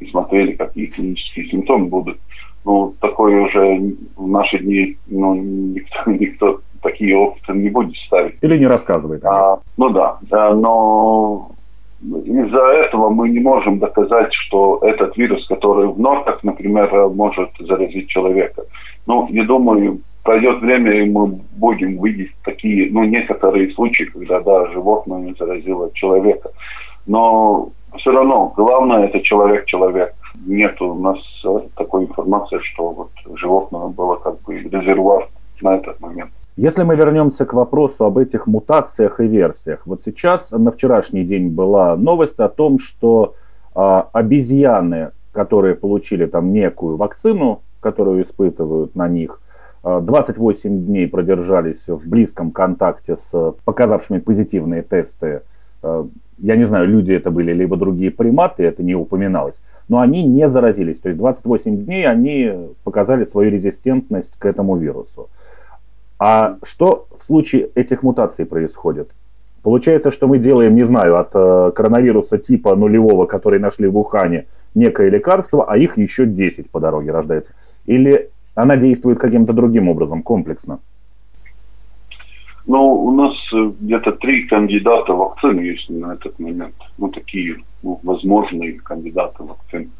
и 0.00 0.06
смотрели, 0.06 0.52
какие 0.52 0.86
клинические 0.86 1.48
симптомы 1.48 1.86
будут. 1.86 2.18
Ну, 2.64 2.94
такое 3.00 3.40
уже 3.42 3.94
в 4.16 4.28
наши 4.28 4.58
дни 4.58 4.96
ну, 5.06 5.34
никто, 5.34 5.96
никто 6.10 6.60
такие 6.82 7.16
опыты 7.16 7.52
не 7.52 7.70
будет 7.70 7.96
ставить. 7.96 8.36
Или 8.42 8.58
не 8.58 8.66
рассказывает. 8.66 9.24
А, 9.24 9.58
ну 9.76 9.90
да, 9.90 10.18
да, 10.22 10.54
но 10.54 11.50
из-за 12.00 12.64
этого 12.84 13.10
мы 13.10 13.28
не 13.28 13.40
можем 13.40 13.78
доказать, 13.78 14.32
что 14.32 14.78
этот 14.82 15.16
вирус, 15.16 15.46
который 15.48 15.88
в 15.88 15.98
норках, 15.98 16.44
например, 16.44 17.08
может 17.08 17.50
заразить 17.58 18.08
человека. 18.08 18.62
Ну, 19.06 19.26
я 19.30 19.44
думаю, 19.44 20.00
пройдет 20.22 20.60
время, 20.60 20.92
и 20.92 21.10
мы 21.10 21.40
будем 21.56 22.02
видеть 22.02 22.32
такие, 22.44 22.90
ну, 22.92 23.02
некоторые 23.04 23.72
случаи, 23.72 24.04
когда, 24.04 24.40
да, 24.40 24.70
животное 24.72 25.34
заразило 25.38 25.90
человека. 25.94 26.50
Но 27.06 27.72
все 27.96 28.12
равно, 28.12 28.52
главное, 28.56 29.06
это 29.06 29.20
человек-человек 29.20 30.14
нет 30.46 30.80
у 30.80 30.94
нас 30.94 31.18
такой 31.76 32.04
информации, 32.04 32.58
что 32.60 32.90
вот 32.90 33.10
животное 33.38 33.88
было 33.88 34.16
как 34.16 34.40
бы 34.42 34.58
резервуар 34.58 35.28
на 35.60 35.76
этот 35.76 36.00
момент. 36.00 36.30
Если 36.56 36.82
мы 36.82 36.96
вернемся 36.96 37.46
к 37.46 37.52
вопросу 37.52 38.04
об 38.04 38.18
этих 38.18 38.46
мутациях 38.46 39.20
и 39.20 39.26
версиях, 39.26 39.86
вот 39.86 40.02
сейчас 40.02 40.50
на 40.50 40.72
вчерашний 40.72 41.24
день 41.24 41.50
была 41.50 41.96
новость 41.96 42.40
о 42.40 42.48
том, 42.48 42.78
что 42.80 43.34
э, 43.76 44.02
обезьяны, 44.12 45.12
которые 45.32 45.76
получили 45.76 46.26
там 46.26 46.52
некую 46.52 46.96
вакцину, 46.96 47.62
которую 47.80 48.22
испытывают 48.22 48.96
на 48.96 49.08
них, 49.08 49.40
28 49.84 50.70
а, 50.70 50.84
дней 50.84 51.06
продержались 51.06 51.86
в 51.86 52.08
близком 52.08 52.50
контакте 52.50 53.16
с 53.16 53.54
показавшими 53.64 54.18
позитивные 54.18 54.82
тесты. 54.82 55.42
Я 56.38 56.56
не 56.56 56.66
знаю, 56.66 56.88
люди 56.88 57.12
это 57.12 57.30
были, 57.30 57.52
либо 57.52 57.76
другие 57.76 58.10
приматы, 58.10 58.64
это 58.64 58.82
не 58.82 58.94
упоминалось 58.94 59.60
но 59.88 60.00
они 60.00 60.22
не 60.22 60.48
заразились. 60.48 61.00
То 61.00 61.08
есть 61.08 61.18
28 61.18 61.84
дней 61.84 62.06
они 62.06 62.52
показали 62.84 63.24
свою 63.24 63.50
резистентность 63.50 64.38
к 64.38 64.46
этому 64.46 64.76
вирусу. 64.76 65.28
А 66.18 66.56
что 66.62 67.06
в 67.16 67.24
случае 67.24 67.70
этих 67.74 68.02
мутаций 68.02 68.44
происходит? 68.44 69.08
Получается, 69.62 70.10
что 70.10 70.28
мы 70.28 70.38
делаем, 70.38 70.74
не 70.74 70.84
знаю, 70.84 71.18
от 71.18 71.30
э, 71.34 71.72
коронавируса 71.74 72.38
типа 72.38 72.76
нулевого, 72.76 73.26
который 73.26 73.58
нашли 73.58 73.88
в 73.88 73.96
Ухане, 73.96 74.46
некое 74.74 75.10
лекарство, 75.10 75.64
а 75.68 75.76
их 75.76 75.98
еще 75.98 76.26
10 76.26 76.70
по 76.70 76.80
дороге 76.80 77.10
рождается. 77.12 77.52
Или 77.86 78.30
Она 78.54 78.76
действует 78.76 79.18
каким-то 79.18 79.52
другим 79.52 79.88
образом, 79.88 80.22
комплексно. 80.22 80.78
Ну, 82.68 82.84
у 82.84 83.12
нас 83.12 83.34
э, 83.54 83.72
где-то 83.80 84.12
три 84.12 84.42
кандидата 84.42 85.14
вакцин 85.14 85.58
есть 85.58 85.88
на 85.88 86.12
этот 86.12 86.38
момент. 86.38 86.74
Ну, 86.98 87.08
такие 87.08 87.56
ну, 87.82 87.98
возможные 88.02 88.78
кандидаты 88.80 89.42
вакцин. 89.42 89.90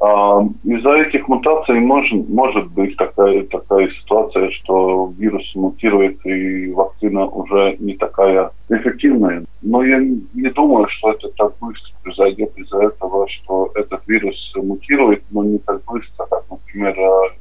А, 0.00 0.40
из-за 0.64 0.90
этих 0.94 1.28
мутаций 1.28 1.78
может, 1.78 2.28
может 2.28 2.66
быть 2.72 2.96
такая, 2.96 3.44
такая 3.44 3.88
ситуация, 3.90 4.50
что 4.50 5.12
вирус 5.18 5.54
мутирует 5.54 6.26
и 6.26 6.72
вакцина 6.72 7.26
уже 7.26 7.76
не 7.78 7.94
такая 7.94 8.50
эффективная. 8.68 9.44
Но 9.62 9.84
я 9.84 10.00
не 10.00 10.50
думаю, 10.50 10.88
что 10.88 11.12
это 11.12 11.28
так 11.36 11.52
быстро 11.60 11.92
произойдет 12.02 12.50
из-за 12.58 12.86
этого, 12.86 13.28
что 13.28 13.70
этот 13.76 14.02
вирус 14.08 14.52
мутирует, 14.56 15.22
но 15.30 15.44
не 15.44 15.58
так 15.58 15.84
быстро, 15.84 16.26
как, 16.26 16.42
например, 16.50 16.98
э, 16.98 17.36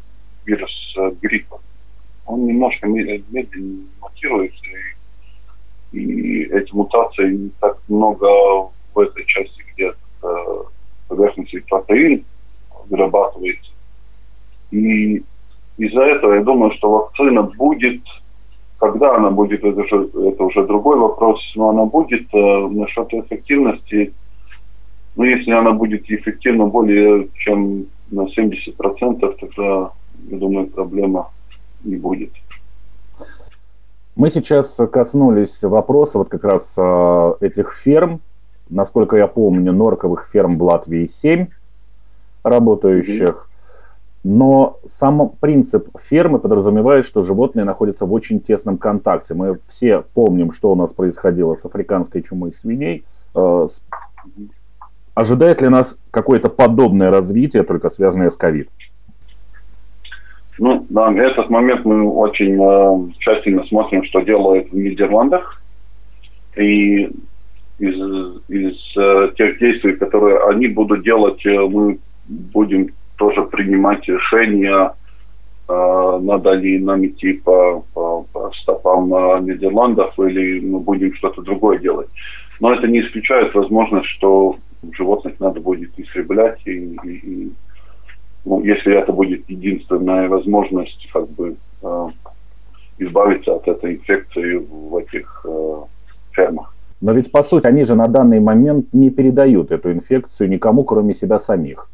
вирус 0.45 0.95
э, 0.95 1.11
гриппа 1.23 1.59
он 2.29 2.45
немножко 2.45 2.88
медленнее 2.88 3.48
мутируется, 4.00 4.63
и, 5.91 5.98
и 6.00 6.43
эти 6.43 6.71
мутации 6.74 7.33
не 7.33 7.51
так 7.59 7.79
много 7.88 8.27
в 8.93 9.00
этой 9.00 9.25
части, 9.25 9.63
где 9.74 9.93
э, 10.21 10.63
поверхностный 11.07 11.62
протеин 11.62 12.24
вырабатывается. 12.88 13.71
И 14.69 15.24
из-за 15.77 16.01
этого 16.01 16.36
я 16.36 16.43
думаю, 16.43 16.71
что 16.74 16.91
вакцина 16.91 17.41
будет, 17.41 18.01
когда 18.77 19.15
она 19.15 19.31
будет, 19.31 19.63
это, 19.63 19.88
же, 19.88 20.09
это 20.13 20.43
уже 20.43 20.67
другой 20.67 21.00
вопрос, 21.00 21.41
но 21.55 21.69
она 21.69 21.86
будет 21.86 22.31
э, 22.31 22.67
насчет 22.67 23.12
эффективности, 23.12 24.13
ну, 25.15 25.24
если 25.24 25.51
она 25.51 25.71
будет 25.71 26.09
эффективна 26.12 26.67
более 26.67 27.27
чем 27.39 27.88
на 28.12 28.27
70%, 28.27 29.38
тогда, 29.39 29.91
я 30.29 30.38
думаю, 30.38 30.67
проблема 30.67 31.31
не 31.83 31.95
будет. 31.95 32.31
Мы 34.15 34.29
сейчас 34.29 34.79
коснулись 34.91 35.63
вопроса 35.63 36.17
вот 36.17 36.29
как 36.29 36.43
раз 36.43 36.75
э, 36.77 37.33
этих 37.41 37.74
ферм. 37.74 38.19
Насколько 38.69 39.15
я 39.15 39.27
помню, 39.27 39.71
норковых 39.71 40.29
ферм 40.31 40.57
в 40.57 40.63
Латвии 40.63 41.07
7 41.07 41.48
работающих. 42.43 43.48
Но 44.24 44.79
сам 44.88 45.31
принцип 45.39 45.88
фермы 46.01 46.39
подразумевает, 46.39 47.05
что 47.05 47.21
животные 47.24 47.63
находятся 47.63 48.05
в 48.05 48.12
очень 48.12 48.41
тесном 48.41 48.77
контакте. 48.77 49.33
Мы 49.33 49.59
все 49.69 50.03
помним, 50.13 50.51
что 50.51 50.71
у 50.74 50.75
нас 50.75 50.91
происходило 50.91 51.55
с 51.55 51.63
африканской 51.63 52.21
чумой 52.21 52.51
свиней. 52.51 53.05
Э, 53.33 53.67
ожидает 55.13 55.62
ли 55.62 55.69
нас 55.69 55.98
какое-то 56.12 56.50
подобное 56.50 57.09
развитие, 57.09 57.63
только 57.63 57.89
связанное 57.89 58.29
с 58.29 58.36
ковид? 58.36 58.69
Ну, 60.59 60.85
да, 60.89 61.13
этот 61.13 61.49
момент 61.49 61.85
мы 61.85 62.11
очень 62.11 62.61
э, 62.61 63.11
тщательно 63.19 63.63
смотрим, 63.65 64.03
что 64.03 64.19
делают 64.19 64.69
в 64.69 64.75
Нидерландах. 64.75 65.61
И 66.57 67.09
из, 67.79 68.41
из 68.49 68.97
э, 68.97 69.31
тех 69.37 69.57
действий, 69.59 69.93
которые 69.93 70.39
они 70.49 70.67
будут 70.67 71.03
делать, 71.03 71.45
э, 71.45 71.57
мы 71.57 71.99
будем 72.27 72.89
тоже 73.17 73.43
принимать 73.43 74.05
решения, 74.09 74.91
э, 75.69 76.19
надо 76.21 76.51
ли 76.51 76.77
нам 76.77 77.05
идти 77.05 77.33
по, 77.33 77.85
по, 77.93 78.25
по 78.33 78.51
стопам 78.61 79.13
э, 79.13 79.39
Нидерландов 79.39 80.19
или 80.19 80.59
мы 80.59 80.81
будем 80.81 81.15
что-то 81.15 81.41
другое 81.41 81.79
делать. 81.79 82.09
Но 82.59 82.73
это 82.73 82.85
не 82.85 82.99
исключает 82.99 83.55
возможность, 83.55 84.07
что 84.07 84.57
животных 84.91 85.39
надо 85.39 85.61
будет 85.61 85.97
истреблять 85.97 86.59
и, 86.65 86.97
и, 87.05 87.09
и 87.09 87.51
ну, 88.46 88.62
если 88.63 88.96
это 88.96 89.12
будет 89.12 89.50
единственная 89.50 90.27
возможность 90.27 91.10
как 91.12 91.29
бы 91.29 91.55
э, 91.81 92.08
избавиться 93.00 93.55
от 93.55 93.67
этой 93.67 93.96
инфекции 93.96 94.55
в 94.55 94.96
этих 94.98 95.46
э, 95.46 95.81
фермах. 96.31 96.74
Но 97.01 97.13
ведь, 97.13 97.31
по 97.31 97.44
сути, 97.44 97.68
они 97.68 97.85
же 97.85 97.96
на 97.96 98.07
данный 98.07 98.40
момент 98.40 98.94
не 98.94 99.09
передают 99.09 99.72
эту 99.72 99.92
инфекцию 99.92 100.50
никому, 100.50 100.83
кроме 100.83 101.16
себя 101.16 101.40
самих. 101.40 101.90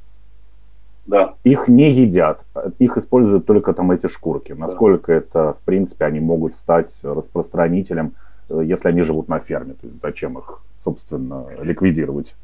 Да. 1.05 1.35
Их 1.43 1.67
не 1.67 1.91
едят, 1.91 2.41
их 2.79 2.97
используют 2.97 3.45
только 3.45 3.73
там 3.73 3.91
эти 3.91 4.07
шкурки. 4.07 4.53
Насколько 4.53 5.11
да. 5.11 5.17
это, 5.17 5.53
в 5.53 5.65
принципе, 5.65 6.05
они 6.05 6.19
могут 6.19 6.55
стать 6.55 6.91
распространителем, 7.03 8.13
э, 8.49 8.61
если 8.65 8.89
они 8.89 9.01
живут 9.01 9.27
на 9.27 9.39
ферме? 9.39 9.73
То 9.73 9.87
есть 9.87 10.01
зачем 10.01 10.37
их, 10.39 10.61
собственно, 10.83 11.45
ликвидировать? 11.61 12.35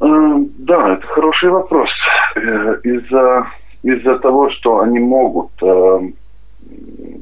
Эм, 0.00 0.50
да, 0.58 0.94
это 0.94 1.06
хороший 1.06 1.50
вопрос. 1.50 1.90
Э, 2.36 2.76
из-за 2.84 3.46
из-за 3.82 4.18
того, 4.18 4.50
что 4.50 4.80
они 4.80 4.98
могут 4.98 5.50
эм, 5.62 6.14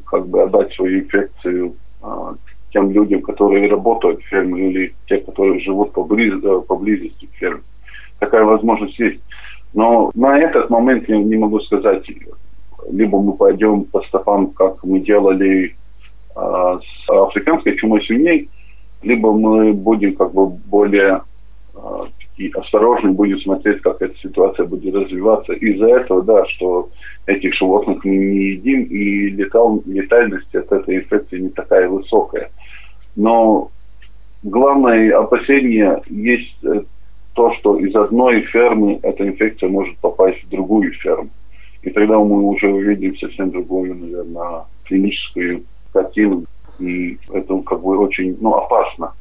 как 0.07 0.27
бы 0.27 0.43
отдать 0.43 0.73
свою 0.75 1.01
инфекцию 1.01 1.75
э, 2.03 2.07
тем 2.73 2.91
людям, 2.91 3.23
которые 3.23 3.71
работают 3.71 4.21
в 4.21 4.29
ферме 4.29 4.71
или 4.71 4.95
те, 5.07 5.19
которые 5.19 5.61
живут 5.61 5.93
поблиз, 5.93 6.35
э, 6.43 6.61
поблизости 6.67 7.27
к 7.27 7.37
ферме. 7.37 7.63
Такая 8.19 8.45
возможность 8.45 8.99
есть. 8.99 9.21
Но 9.75 10.11
на 10.15 10.39
этот 10.39 10.71
момент 10.71 11.09
я 11.09 11.19
не 11.19 11.37
могу 11.37 11.61
сказать, 11.61 12.05
либо 12.91 13.21
мы 13.21 13.33
пойдем 13.35 13.85
по 13.85 14.01
стопам, 14.03 14.49
как 14.49 14.83
мы 14.85 15.01
делали 15.01 15.75
э, 16.35 16.79
с 16.81 17.11
африканской 17.11 17.77
чумой 17.77 18.03
свиней, 18.05 18.49
либо 19.03 19.33
мы 19.33 19.73
будем 19.73 20.15
как 20.17 20.33
бы 20.33 20.49
более 20.49 21.23
и 22.37 22.51
осторожно 22.51 23.13
будем 23.13 23.39
смотреть, 23.41 23.81
как 23.81 24.03
эта 24.03 24.17
ситуация 24.19 24.67
будет 24.67 24.95
развиваться. 24.95 25.53
Из-за 25.55 25.87
этого, 25.87 26.23
да, 26.23 26.47
что 26.47 26.91
этих 27.27 27.55
животных 27.55 28.05
мы 28.05 28.17
не 28.17 28.45
едим, 28.51 28.83
и 28.85 29.31
летал, 29.31 29.83
летальность 29.87 30.55
от 30.55 30.71
этой 30.71 30.97
инфекции 30.97 31.39
не 31.39 31.49
такая 31.49 31.89
высокая. 31.89 32.51
Но 33.15 33.71
главное 34.43 35.17
опасение 35.19 36.03
есть 36.09 36.63
э, 36.63 36.83
то, 37.35 37.53
что 37.55 37.79
из 37.79 37.95
одной 37.95 38.43
фермы 38.43 38.99
эта 39.03 39.27
инфекция 39.27 39.71
может 39.71 39.97
попасть 39.99 40.43
в 40.45 40.49
другую 40.51 40.93
ферму. 40.93 41.31
И 41.83 41.91
тогда 41.91 42.19
мы 42.19 42.43
уже 42.43 42.69
увидим 42.69 43.17
совсем 43.17 43.51
другую, 43.51 43.95
наверное, 43.95 44.65
клиническую 44.85 45.65
картину. 45.93 46.45
И 46.79 47.19
это 47.33 47.59
как 47.61 47.81
бы 47.81 47.97
очень 47.99 48.37
ну, 48.41 48.55
опасно 48.55 49.15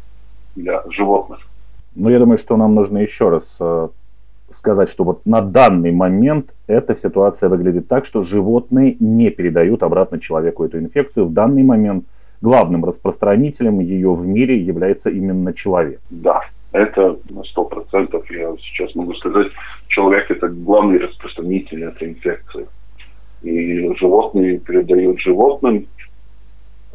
для 0.55 0.83
животных. 0.89 1.39
Но 1.95 2.09
я 2.09 2.19
думаю, 2.19 2.37
что 2.37 2.57
нам 2.57 2.75
нужно 2.75 2.99
еще 2.99 3.29
раз 3.29 3.57
э, 3.59 3.87
сказать, 4.49 4.89
что 4.89 5.03
вот 5.03 5.25
на 5.25 5.41
данный 5.41 5.91
момент 5.91 6.51
эта 6.67 6.95
ситуация 6.95 7.49
выглядит 7.49 7.87
так, 7.87 8.05
что 8.05 8.23
животные 8.23 8.97
не 8.99 9.29
передают 9.29 9.81
обратно 9.83 10.19
человеку 10.19 10.65
эту 10.65 10.79
инфекцию. 10.79 11.25
В 11.25 11.33
данный 11.33 11.63
момент 11.63 12.05
главным 12.41 12.85
распространителем 12.85 13.79
ее 13.79 14.13
в 14.13 14.25
мире 14.25 14.57
является 14.59 15.09
именно 15.09 15.53
человек. 15.53 15.99
Да, 16.09 16.41
это 16.71 17.17
на 17.29 17.43
сто 17.43 17.63
процентов, 17.63 18.29
я 18.29 18.53
сейчас 18.57 18.93
могу 18.95 19.13
сказать, 19.15 19.47
человек 19.87 20.29
это 20.29 20.49
главный 20.49 20.99
распространитель 20.99 21.85
этой 21.85 22.09
инфекции. 22.09 22.67
И 23.41 23.93
животные 23.95 24.59
передают 24.59 25.19
животным, 25.19 25.87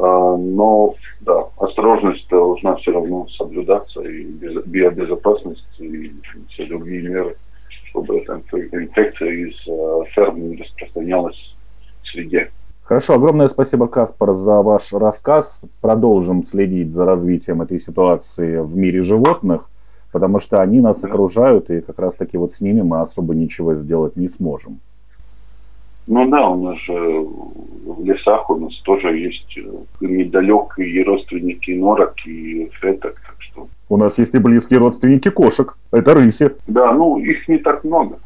но 0.00 0.94
да, 1.20 1.46
осторожность 1.58 2.28
должна 2.28 2.76
все 2.76 2.92
равно 2.92 3.26
соблюдаться, 3.36 4.00
и 4.02 4.24
биобезопасность, 4.66 5.64
и 5.78 6.12
все 6.48 6.66
другие 6.66 7.02
меры, 7.02 7.36
чтобы 7.90 8.18
эта 8.18 8.40
инфекция 8.72 9.30
из 9.30 9.54
а, 9.68 10.04
ферм 10.14 10.50
не 10.50 10.56
распространялась 10.56 11.56
в 12.02 12.08
среде. 12.08 12.50
Хорошо, 12.82 13.14
огромное 13.14 13.48
спасибо, 13.48 13.86
Каспар, 13.86 14.34
за 14.34 14.62
ваш 14.62 14.92
рассказ. 14.92 15.64
Продолжим 15.80 16.42
следить 16.42 16.92
за 16.92 17.04
развитием 17.04 17.62
этой 17.62 17.78
ситуации 17.78 18.58
в 18.58 18.76
мире 18.76 19.02
животных, 19.02 19.68
потому 20.10 20.40
что 20.40 20.60
они 20.60 20.80
нас 20.80 21.04
окружают, 21.04 21.70
и 21.70 21.82
как 21.82 21.98
раз-таки 22.00 22.36
вот 22.36 22.54
с 22.54 22.60
ними 22.60 22.80
мы 22.80 23.00
особо 23.00 23.34
ничего 23.34 23.74
сделать 23.74 24.16
не 24.16 24.28
сможем. 24.28 24.80
Ну 26.06 26.28
да, 26.28 26.48
у 26.48 26.62
нас 26.62 26.78
же 26.80 26.94
в 26.94 28.04
лесах 28.04 28.50
у 28.50 28.56
нас 28.56 28.74
тоже 28.84 29.16
есть 29.16 29.56
э, 29.56 29.62
недалекие 30.00 30.88
и 30.88 31.04
родственники 31.04 31.72
норок 31.72 32.14
и 32.26 32.70
феток, 32.80 33.14
так 33.26 33.36
что... 33.38 33.68
У 33.88 33.96
нас 33.96 34.18
есть 34.18 34.34
и 34.34 34.38
близкие 34.38 34.78
родственники 34.78 35.30
кошек. 35.30 35.76
Это 35.92 36.14
рыси. 36.14 36.52
Да, 36.66 36.92
ну 36.92 37.18
их 37.18 37.46
не 37.48 37.58
так 37.58 37.84
много. 37.84 38.18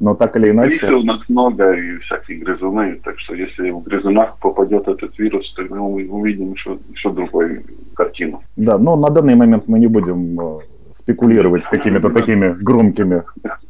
Но 0.00 0.14
так 0.14 0.36
или 0.36 0.50
иначе... 0.50 0.86
Рыси 0.86 0.94
у 0.94 1.02
нас 1.02 1.20
много 1.28 1.72
и 1.72 1.98
всякие 1.98 2.38
грызуны, 2.38 3.00
так 3.04 3.18
что 3.18 3.34
если 3.34 3.70
в 3.70 3.82
грызунах 3.82 4.38
попадет 4.38 4.86
этот 4.88 5.18
вирус, 5.18 5.52
то 5.54 5.62
мы 5.68 5.80
увидим 5.80 6.52
еще, 6.52 6.78
еще 6.92 7.10
другую 7.10 7.64
картину. 7.94 8.42
Да, 8.56 8.78
но 8.78 8.96
на 8.96 9.08
данный 9.08 9.34
момент 9.34 9.64
мы 9.66 9.78
не 9.78 9.86
будем 9.86 10.40
э, 10.40 10.58
спекулировать 10.94 11.64
какими-то 11.64 12.10
такими 12.10 12.54
громкими 12.54 13.22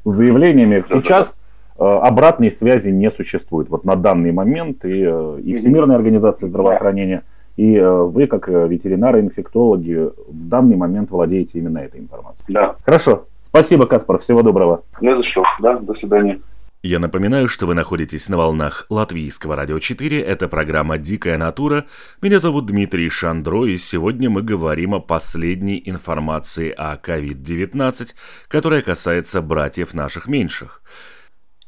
заявлениями. 0.04 0.82
Сейчас 0.88 1.38
Э, 1.38 1.47
обратной 1.84 2.50
связи 2.50 2.90
не 2.90 3.10
существует. 3.10 3.68
Вот 3.68 3.84
на 3.84 3.96
данный 3.96 4.32
момент 4.32 4.84
и, 4.84 5.04
э, 5.06 5.40
и 5.44 5.54
Всемирная 5.56 5.96
организация 5.96 6.48
здравоохранения, 6.48 7.22
и 7.56 7.76
э, 7.76 8.02
вы, 8.02 8.26
как 8.26 8.48
ветеринары, 8.48 9.20
инфектологи, 9.20 10.10
в 10.28 10.48
данный 10.48 10.76
момент 10.76 11.10
владеете 11.10 11.58
именно 11.58 11.78
этой 11.78 12.00
информацией. 12.00 12.46
Да. 12.48 12.76
Хорошо. 12.84 13.24
Спасибо, 13.44 13.86
Каспар. 13.86 14.18
Всего 14.18 14.42
доброго. 14.42 14.82
Не 15.00 15.16
за 15.16 15.22
что. 15.22 15.42
Да, 15.60 15.78
до 15.78 15.94
свидания. 15.94 16.40
Я 16.82 17.00
напоминаю, 17.00 17.48
что 17.48 17.66
вы 17.66 17.74
находитесь 17.74 18.28
на 18.28 18.36
волнах 18.36 18.86
Латвийского 18.88 19.56
радио 19.56 19.80
4. 19.80 20.20
Это 20.20 20.46
программа 20.46 20.96
«Дикая 20.96 21.36
натура». 21.36 21.86
Меня 22.22 22.38
зовут 22.38 22.66
Дмитрий 22.66 23.08
Шандро, 23.08 23.64
и 23.64 23.76
сегодня 23.78 24.30
мы 24.30 24.42
говорим 24.42 24.94
о 24.94 25.00
последней 25.00 25.82
информации 25.84 26.70
о 26.70 26.96
COVID-19, 26.96 28.14
которая 28.46 28.82
касается 28.82 29.42
братьев 29.42 29.92
наших 29.92 30.28
меньших. 30.28 30.80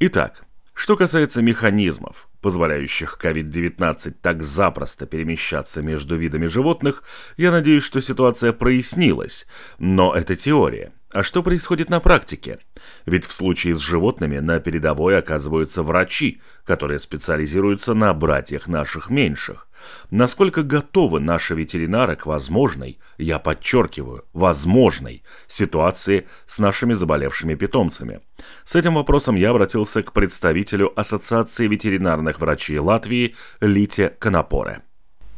Итак, 0.03 0.45
что 0.73 0.97
касается 0.97 1.43
механизмов, 1.43 2.31
позволяющих 2.41 3.19
COVID-19 3.23 4.15
так 4.23 4.43
запросто 4.43 5.05
перемещаться 5.05 5.83
между 5.83 6.17
видами 6.17 6.47
животных, 6.47 7.03
я 7.37 7.51
надеюсь, 7.51 7.83
что 7.83 8.01
ситуация 8.01 8.55
прояснилась. 8.55 9.47
Но 9.79 10.15
это 10.15 10.37
теория– 10.37 10.95
а 11.13 11.25
что 11.25 11.43
происходит 11.43 11.91
на 11.91 11.99
практике? 11.99 12.61
Ведь 13.05 13.27
в 13.27 13.33
случае 13.33 13.77
с 13.77 13.81
животными 13.81 14.39
на 14.39 14.61
передовой 14.61 15.19
оказываются 15.19 15.83
врачи, 15.83 16.41
которые 16.65 17.01
специализируются 17.01 17.95
на 17.95 18.15
братьях 18.15 18.69
наших 18.69 19.11
меньших. 19.11 19.67
Насколько 20.11 20.63
готовы 20.63 21.21
наши 21.21 21.55
ветеринары 21.55 22.17
к 22.17 22.27
возможной, 22.27 22.99
я 23.19 23.39
подчеркиваю, 23.39 24.25
возможной 24.33 25.23
ситуации 25.47 26.27
с 26.47 26.59
нашими 26.59 26.95
заболевшими 26.95 27.55
питомцами? 27.55 28.21
С 28.65 28.77
этим 28.77 28.95
вопросом 28.95 29.37
я 29.37 29.51
обратился 29.51 30.03
к 30.03 30.13
представителю 30.13 30.93
Ассоциации 30.99 31.69
ветеринарных 31.69 32.41
врачей 32.41 32.79
Латвии 32.79 33.35
Лите 33.61 34.13
Конопоре. 34.19 34.81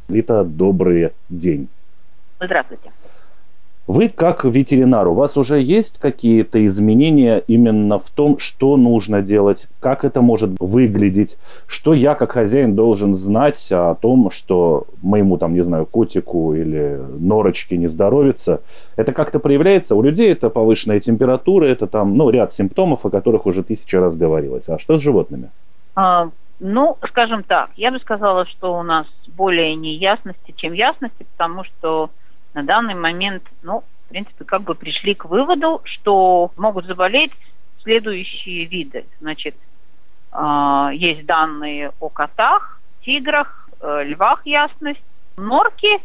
Лита, 0.07 0.43
добрый 0.43 1.11
день. 1.29 1.67
Здравствуйте. 2.39 2.91
Вы 3.85 4.07
как 4.07 4.45
ветеринар, 4.45 5.09
у 5.09 5.13
вас 5.13 5.35
уже 5.35 5.59
есть 5.59 5.99
какие-то 5.99 6.65
изменения 6.65 7.43
именно 7.47 7.99
в 7.99 8.09
том, 8.11 8.39
что 8.39 8.77
нужно 8.77 9.21
делать, 9.21 9.67
как 9.81 10.05
это 10.05 10.21
может 10.21 10.51
выглядеть, 10.57 11.37
что 11.67 11.93
я 11.93 12.15
как 12.15 12.31
хозяин 12.31 12.75
должен 12.75 13.15
знать 13.15 13.67
о 13.73 13.95
том, 13.95 14.31
что 14.31 14.87
моему 15.01 15.37
там, 15.37 15.53
не 15.53 15.65
знаю, 15.65 15.85
котику 15.85 16.53
или 16.53 16.97
норочке 17.19 17.75
не 17.75 17.87
здоровится. 17.87 18.61
Это 18.95 19.11
как-то 19.11 19.39
проявляется? 19.39 19.95
У 19.95 20.01
людей 20.01 20.31
это 20.31 20.49
повышенная 20.49 21.01
температура, 21.01 21.65
это 21.65 21.85
там, 21.85 22.15
ну, 22.15 22.29
ряд 22.29 22.53
симптомов, 22.53 23.05
о 23.05 23.09
которых 23.09 23.45
уже 23.45 23.63
тысяча 23.63 23.99
раз 23.99 24.15
говорилось. 24.15 24.69
А 24.69 24.79
что 24.79 24.97
с 24.97 25.01
животными? 25.01 25.49
А, 25.93 26.29
ну, 26.61 26.95
скажем 27.09 27.43
так, 27.43 27.71
я 27.75 27.91
бы 27.91 27.99
сказала, 27.99 28.45
что 28.45 28.79
у 28.79 28.83
нас 28.83 29.07
более 29.27 29.75
неясности, 29.75 30.53
чем 30.55 30.71
ясности, 30.71 31.25
потому 31.35 31.65
что 31.65 32.09
на 32.53 32.63
данный 32.63 32.95
момент, 32.95 33.43
ну, 33.61 33.83
в 34.05 34.09
принципе, 34.09 34.45
как 34.45 34.61
бы 34.61 34.75
пришли 34.75 35.13
к 35.15 35.25
выводу, 35.25 35.81
что 35.85 36.51
могут 36.57 36.85
заболеть 36.85 37.31
следующие 37.81 38.65
виды. 38.65 39.05
Значит, 39.19 39.55
э, 40.31 40.89
есть 40.93 41.25
данные 41.25 41.91
о 41.99 42.09
котах, 42.09 42.79
тиграх, 43.01 43.69
э, 43.81 44.03
львах 44.05 44.45
ясность, 44.45 45.03
норки 45.37 46.01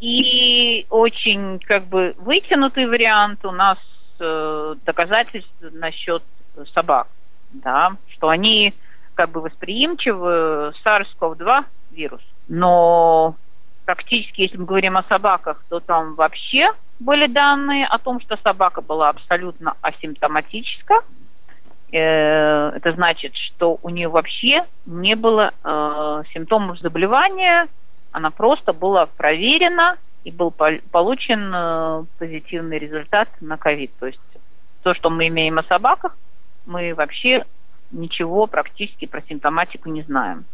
и 0.00 0.86
очень 0.90 1.58
как 1.60 1.86
бы 1.86 2.14
вытянутый 2.18 2.86
вариант 2.86 3.44
у 3.44 3.50
нас 3.50 3.78
э, 4.20 4.74
доказательств 4.84 5.52
насчет 5.60 6.22
собак, 6.74 7.08
да, 7.52 7.96
что 8.08 8.28
они 8.28 8.74
как 9.14 9.30
бы 9.30 9.40
восприимчивы 9.40 10.74
SARS-CoV-2 10.84 11.64
вирус. 11.92 12.22
Но 12.48 13.36
практически, 13.86 14.42
если 14.42 14.58
мы 14.58 14.66
говорим 14.66 14.98
о 14.98 15.04
собаках, 15.04 15.64
то 15.70 15.80
там 15.80 16.16
вообще 16.16 16.72
были 16.98 17.26
данные 17.26 17.86
о 17.86 17.98
том, 17.98 18.20
что 18.20 18.36
собака 18.42 18.82
была 18.82 19.08
абсолютно 19.08 19.76
асимптоматическая. 19.80 21.00
Э, 21.92 22.70
это 22.74 22.92
значит, 22.92 23.34
что 23.36 23.78
у 23.82 23.88
нее 23.88 24.08
вообще 24.08 24.66
не 24.84 25.14
было 25.14 25.54
э, 25.62 26.22
симптомов 26.34 26.80
заболевания, 26.80 27.68
она 28.10 28.30
просто 28.30 28.72
была 28.72 29.06
проверена 29.06 29.96
и 30.24 30.32
был 30.32 30.50
получен 30.50 31.52
э, 31.54 32.04
позитивный 32.18 32.78
результат 32.78 33.28
на 33.40 33.56
ковид. 33.56 33.92
То 34.00 34.06
есть 34.06 34.20
то, 34.82 34.94
что 34.94 35.10
мы 35.10 35.28
имеем 35.28 35.58
о 35.58 35.62
собаках, 35.62 36.16
мы 36.66 36.92
вообще 36.94 37.44
ничего 37.92 38.48
практически 38.48 39.06
про 39.06 39.22
симптоматику 39.22 39.88
не 39.88 40.02
знаем. 40.02 40.44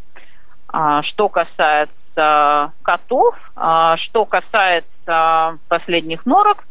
А 0.68 1.02
что 1.02 1.30
касается 1.30 1.94
касается 2.14 2.72
котов, 2.82 3.34
а 3.56 3.96
что 3.96 4.24
касается 4.24 5.58
последних 5.68 6.26
норок, 6.26 6.64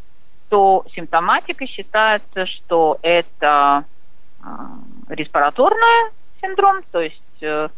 то 0.49 0.85
симптоматика 0.93 1.65
считается, 1.67 2.45
что 2.45 2.99
это 3.01 3.85
а, 4.43 4.69
респираторный 5.09 6.11
синдром, 6.41 6.81
то 6.91 6.99
есть 6.99 7.21
э, 7.41 7.69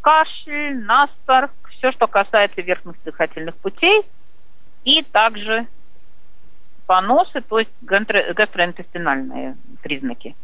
кашель, 0.00 0.78
насморк, 0.84 1.50
все, 1.76 1.92
что 1.92 2.06
касается 2.06 2.62
верхних 2.62 2.94
дыхательных 3.04 3.56
путей, 3.56 4.06
и 4.84 5.02
также 5.02 5.66
поносы, 6.86 7.40
то 7.40 7.58
есть 7.58 7.70
гастроинтестинальные 7.82 9.56
признаки. 9.82 10.36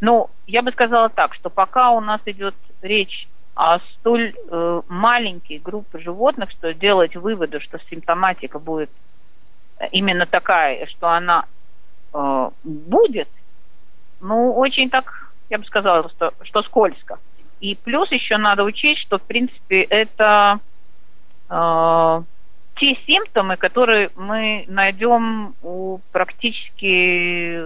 Но 0.00 0.28
я 0.46 0.62
бы 0.62 0.72
сказала 0.72 1.08
так, 1.08 1.34
что 1.34 1.50
пока 1.50 1.92
у 1.92 2.00
нас 2.00 2.20
идет 2.26 2.54
речь 2.82 3.28
а 3.54 3.78
столь 3.78 4.34
э, 4.34 4.82
маленькие 4.88 5.60
группы 5.60 6.00
животных, 6.00 6.50
что 6.50 6.74
делать 6.74 7.16
выводы, 7.16 7.60
что 7.60 7.78
симптоматика 7.90 8.58
будет 8.58 8.90
именно 9.92 10.26
такая, 10.26 10.86
что 10.86 11.08
она 11.08 11.46
э, 12.12 12.50
будет, 12.64 13.28
ну, 14.20 14.52
очень 14.54 14.90
так, 14.90 15.32
я 15.50 15.58
бы 15.58 15.64
сказала, 15.64 16.08
что, 16.10 16.32
что 16.42 16.62
скользко. 16.62 17.18
И 17.60 17.76
плюс 17.76 18.10
еще 18.10 18.36
надо 18.36 18.64
учесть, 18.64 19.00
что, 19.00 19.18
в 19.18 19.22
принципе, 19.22 19.82
это 19.82 20.58
э, 21.48 22.22
те 22.76 22.96
симптомы, 23.06 23.56
которые 23.56 24.10
мы 24.16 24.64
найдем 24.66 25.54
у 25.62 25.98
практически 26.10 27.60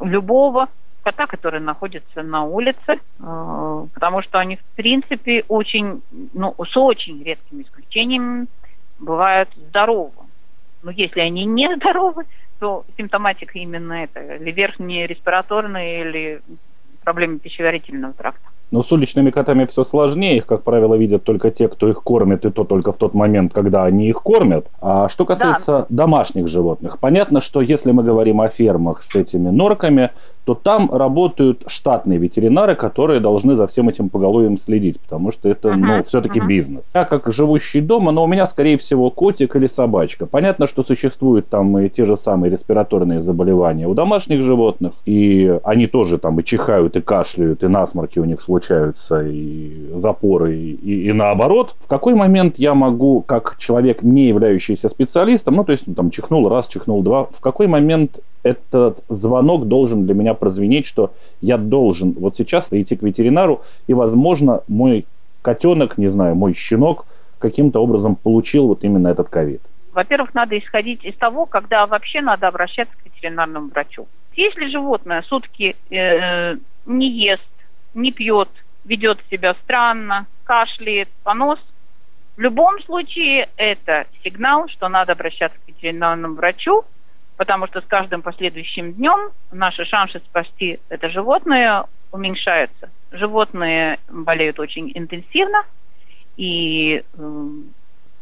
любого 0.00 0.68
кота, 1.02 1.26
которые 1.26 1.60
находятся 1.60 2.22
на 2.22 2.44
улице, 2.44 3.00
э, 3.18 3.86
потому 3.92 4.22
что 4.22 4.38
они, 4.38 4.56
в 4.56 4.64
принципе, 4.76 5.44
очень, 5.48 6.02
ну, 6.32 6.54
с 6.58 6.76
очень 6.76 7.22
редкими 7.22 7.62
исключениями 7.62 8.46
бывают 8.98 9.48
здоровы. 9.56 10.12
Но 10.82 10.90
если 10.90 11.20
они 11.20 11.44
не 11.44 11.74
здоровы, 11.76 12.24
то 12.58 12.84
симптоматика 12.96 13.58
именно 13.58 14.04
это, 14.04 14.36
или 14.36 14.50
верхние 14.52 15.06
респираторные, 15.06 16.00
или 16.02 16.42
проблемы 17.02 17.38
пищеварительного 17.38 18.12
тракта. 18.12 18.48
Но 18.72 18.82
с 18.82 18.90
уличными 18.90 19.30
котами 19.30 19.66
все 19.66 19.84
сложнее. 19.84 20.38
Их, 20.38 20.46
как 20.46 20.62
правило, 20.62 20.96
видят 20.96 21.22
только 21.22 21.50
те, 21.50 21.68
кто 21.68 21.88
их 21.88 22.02
кормит, 22.02 22.44
и 22.44 22.50
то 22.50 22.64
только 22.64 22.92
в 22.92 22.96
тот 22.96 23.14
момент, 23.14 23.52
когда 23.52 23.84
они 23.84 24.08
их 24.08 24.22
кормят. 24.22 24.66
А 24.80 25.08
что 25.08 25.24
касается 25.24 25.86
да. 25.88 26.04
домашних 26.04 26.48
животных, 26.48 26.98
понятно, 26.98 27.40
что 27.40 27.60
если 27.60 27.92
мы 27.92 28.02
говорим 28.02 28.40
о 28.40 28.48
фермах 28.48 29.04
с 29.04 29.14
этими 29.14 29.50
норками, 29.50 30.10
то 30.44 30.54
там 30.54 30.92
работают 30.92 31.62
штатные 31.68 32.18
ветеринары, 32.18 32.74
которые 32.74 33.20
должны 33.20 33.54
за 33.54 33.66
всем 33.68 33.88
этим 33.88 34.08
поголовьем 34.08 34.58
следить, 34.58 34.98
потому 35.00 35.30
что 35.30 35.48
это, 35.48 35.68
uh-huh, 35.68 35.76
ну, 35.76 36.02
все-таки 36.02 36.40
uh-huh. 36.40 36.46
бизнес. 36.46 36.90
Я 36.94 37.04
как 37.04 37.32
живущий 37.32 37.80
дома, 37.80 38.10
но 38.10 38.24
у 38.24 38.26
меня, 38.26 38.46
скорее 38.46 38.76
всего, 38.76 39.10
котик 39.10 39.54
или 39.54 39.68
собачка. 39.68 40.26
Понятно, 40.26 40.66
что 40.66 40.82
существуют 40.82 41.48
там 41.48 41.78
и 41.78 41.88
те 41.88 42.04
же 42.06 42.16
самые 42.16 42.50
респираторные 42.50 43.20
заболевания 43.20 43.86
у 43.86 43.94
домашних 43.94 44.42
животных, 44.42 44.94
и 45.06 45.58
они 45.62 45.86
тоже 45.86 46.18
там 46.18 46.40
и 46.40 46.44
чихают, 46.44 46.96
и 46.96 47.00
кашляют, 47.00 47.62
и 47.62 47.68
насморки 47.68 48.18
у 48.18 48.24
них 48.24 48.40
случаются, 48.40 48.61
и 48.70 49.90
запоры, 49.96 50.56
и, 50.56 51.08
и 51.08 51.12
наоборот. 51.12 51.74
В 51.80 51.86
какой 51.86 52.14
момент 52.14 52.58
я 52.58 52.74
могу, 52.74 53.22
как 53.22 53.56
человек, 53.58 54.02
не 54.02 54.28
являющийся 54.28 54.88
специалистом, 54.88 55.56
ну, 55.56 55.64
то 55.64 55.72
есть, 55.72 55.86
ну, 55.86 55.94
там, 55.94 56.10
чихнул 56.10 56.48
раз, 56.48 56.68
чихнул 56.68 57.02
два, 57.02 57.24
в 57.24 57.40
какой 57.40 57.66
момент 57.66 58.20
этот 58.42 59.02
звонок 59.08 59.68
должен 59.68 60.04
для 60.04 60.14
меня 60.14 60.34
прозвенеть, 60.34 60.86
что 60.86 61.12
я 61.40 61.58
должен 61.58 62.12
вот 62.12 62.36
сейчас 62.36 62.68
идти 62.72 62.96
к 62.96 63.02
ветеринару, 63.02 63.62
и, 63.86 63.94
возможно, 63.94 64.62
мой 64.68 65.06
котенок, 65.42 65.98
не 65.98 66.08
знаю, 66.08 66.34
мой 66.34 66.54
щенок 66.54 67.06
каким-то 67.38 67.82
образом 67.82 68.16
получил 68.16 68.68
вот 68.68 68.84
именно 68.84 69.08
этот 69.08 69.28
ковид? 69.28 69.60
Во-первых, 69.92 70.34
надо 70.34 70.58
исходить 70.58 71.04
из 71.04 71.14
того, 71.16 71.44
когда 71.46 71.86
вообще 71.86 72.22
надо 72.22 72.48
обращаться 72.48 72.94
к 72.96 73.04
ветеринарному 73.04 73.68
врачу. 73.68 74.06
Если 74.34 74.68
животное 74.68 75.22
сутки 75.22 75.76
э, 75.90 76.56
не 76.86 77.10
ест, 77.10 77.42
не 77.94 78.12
пьет, 78.12 78.48
ведет 78.84 79.18
себя 79.30 79.54
странно, 79.64 80.26
кашляет, 80.44 81.08
понос, 81.22 81.58
в 82.36 82.40
любом 82.40 82.80
случае 82.82 83.50
это 83.56 84.06
сигнал, 84.24 84.68
что 84.68 84.88
надо 84.88 85.12
обращаться 85.12 85.58
к 85.58 85.68
ветеринарному 85.68 86.34
врачу, 86.34 86.84
потому 87.36 87.66
что 87.66 87.80
с 87.80 87.84
каждым 87.84 88.22
последующим 88.22 88.94
днем 88.94 89.30
наши 89.50 89.84
шансы 89.84 90.18
спасти 90.20 90.80
это 90.88 91.10
животное 91.10 91.84
уменьшаются. 92.10 92.90
Животные 93.10 93.98
болеют 94.08 94.58
очень 94.58 94.90
интенсивно, 94.94 95.64
и 96.36 97.04
э, 97.12 97.50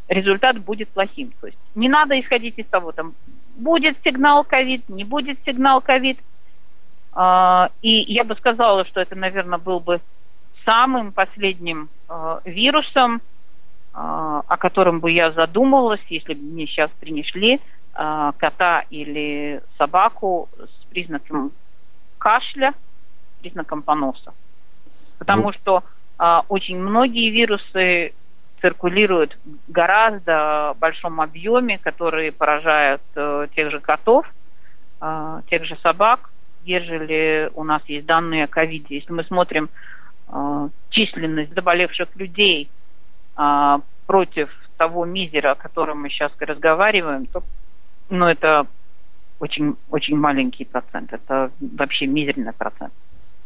результат 0.08 0.58
будет 0.58 0.88
плохим. 0.88 1.32
То 1.40 1.46
есть 1.46 1.58
не 1.76 1.88
надо 1.88 2.18
исходить 2.18 2.58
из 2.58 2.66
того, 2.66 2.90
там 2.90 3.14
будет 3.56 3.96
сигнал 4.02 4.42
ковид, 4.42 4.88
не 4.88 5.04
будет 5.04 5.38
сигнал 5.44 5.80
ковид. 5.80 6.18
А, 7.12 7.70
и 7.82 7.90
я 8.12 8.24
бы 8.24 8.34
сказала, 8.36 8.84
что 8.84 9.00
это, 9.00 9.16
наверное, 9.16 9.58
был 9.58 9.80
бы 9.80 10.00
самым 10.64 11.12
последним 11.12 11.88
а, 12.08 12.40
вирусом, 12.44 13.20
а, 13.92 14.42
о 14.46 14.56
котором 14.56 15.00
бы 15.00 15.10
я 15.10 15.32
задумалась, 15.32 16.00
если 16.08 16.34
бы 16.34 16.42
мне 16.42 16.66
сейчас 16.66 16.90
принесли 17.00 17.60
кота 17.92 18.84
или 18.88 19.60
собаку 19.76 20.48
с 20.56 20.84
признаком 20.86 21.50
кашля, 22.18 22.72
признаком 23.40 23.82
поноса. 23.82 24.32
Потому 25.18 25.48
ну. 25.48 25.52
что 25.52 25.84
очень 26.48 26.78
многие 26.78 27.30
вирусы 27.30 28.14
циркулируют 28.60 29.36
в 29.44 29.72
гораздо 29.72 30.76
большом 30.78 31.20
объеме, 31.20 31.78
которые 31.78 32.30
поражают 32.30 33.02
э, 33.16 33.48
тех 33.56 33.72
же 33.72 33.80
котов, 33.80 34.24
тех 35.48 35.64
же 35.64 35.76
собак, 35.82 36.29
ежели 36.64 37.50
у 37.54 37.64
нас 37.64 37.82
есть 37.86 38.06
данные 38.06 38.44
о 38.44 38.48
ковиде. 38.48 38.96
Если 38.96 39.12
мы 39.12 39.24
смотрим 39.24 39.68
э, 40.28 40.68
численность 40.90 41.54
заболевших 41.54 42.08
людей 42.16 42.68
э, 43.36 43.78
против 44.06 44.50
того 44.76 45.04
мизера, 45.04 45.52
о 45.52 45.54
котором 45.56 46.02
мы 46.02 46.10
сейчас 46.10 46.32
разговариваем, 46.40 47.26
то 47.26 47.42
ну, 48.08 48.26
это 48.26 48.66
очень, 49.38 49.76
очень 49.90 50.16
маленький 50.16 50.64
процент. 50.64 51.12
Это 51.12 51.50
вообще 51.60 52.06
мизерный 52.06 52.52
процент. 52.52 52.92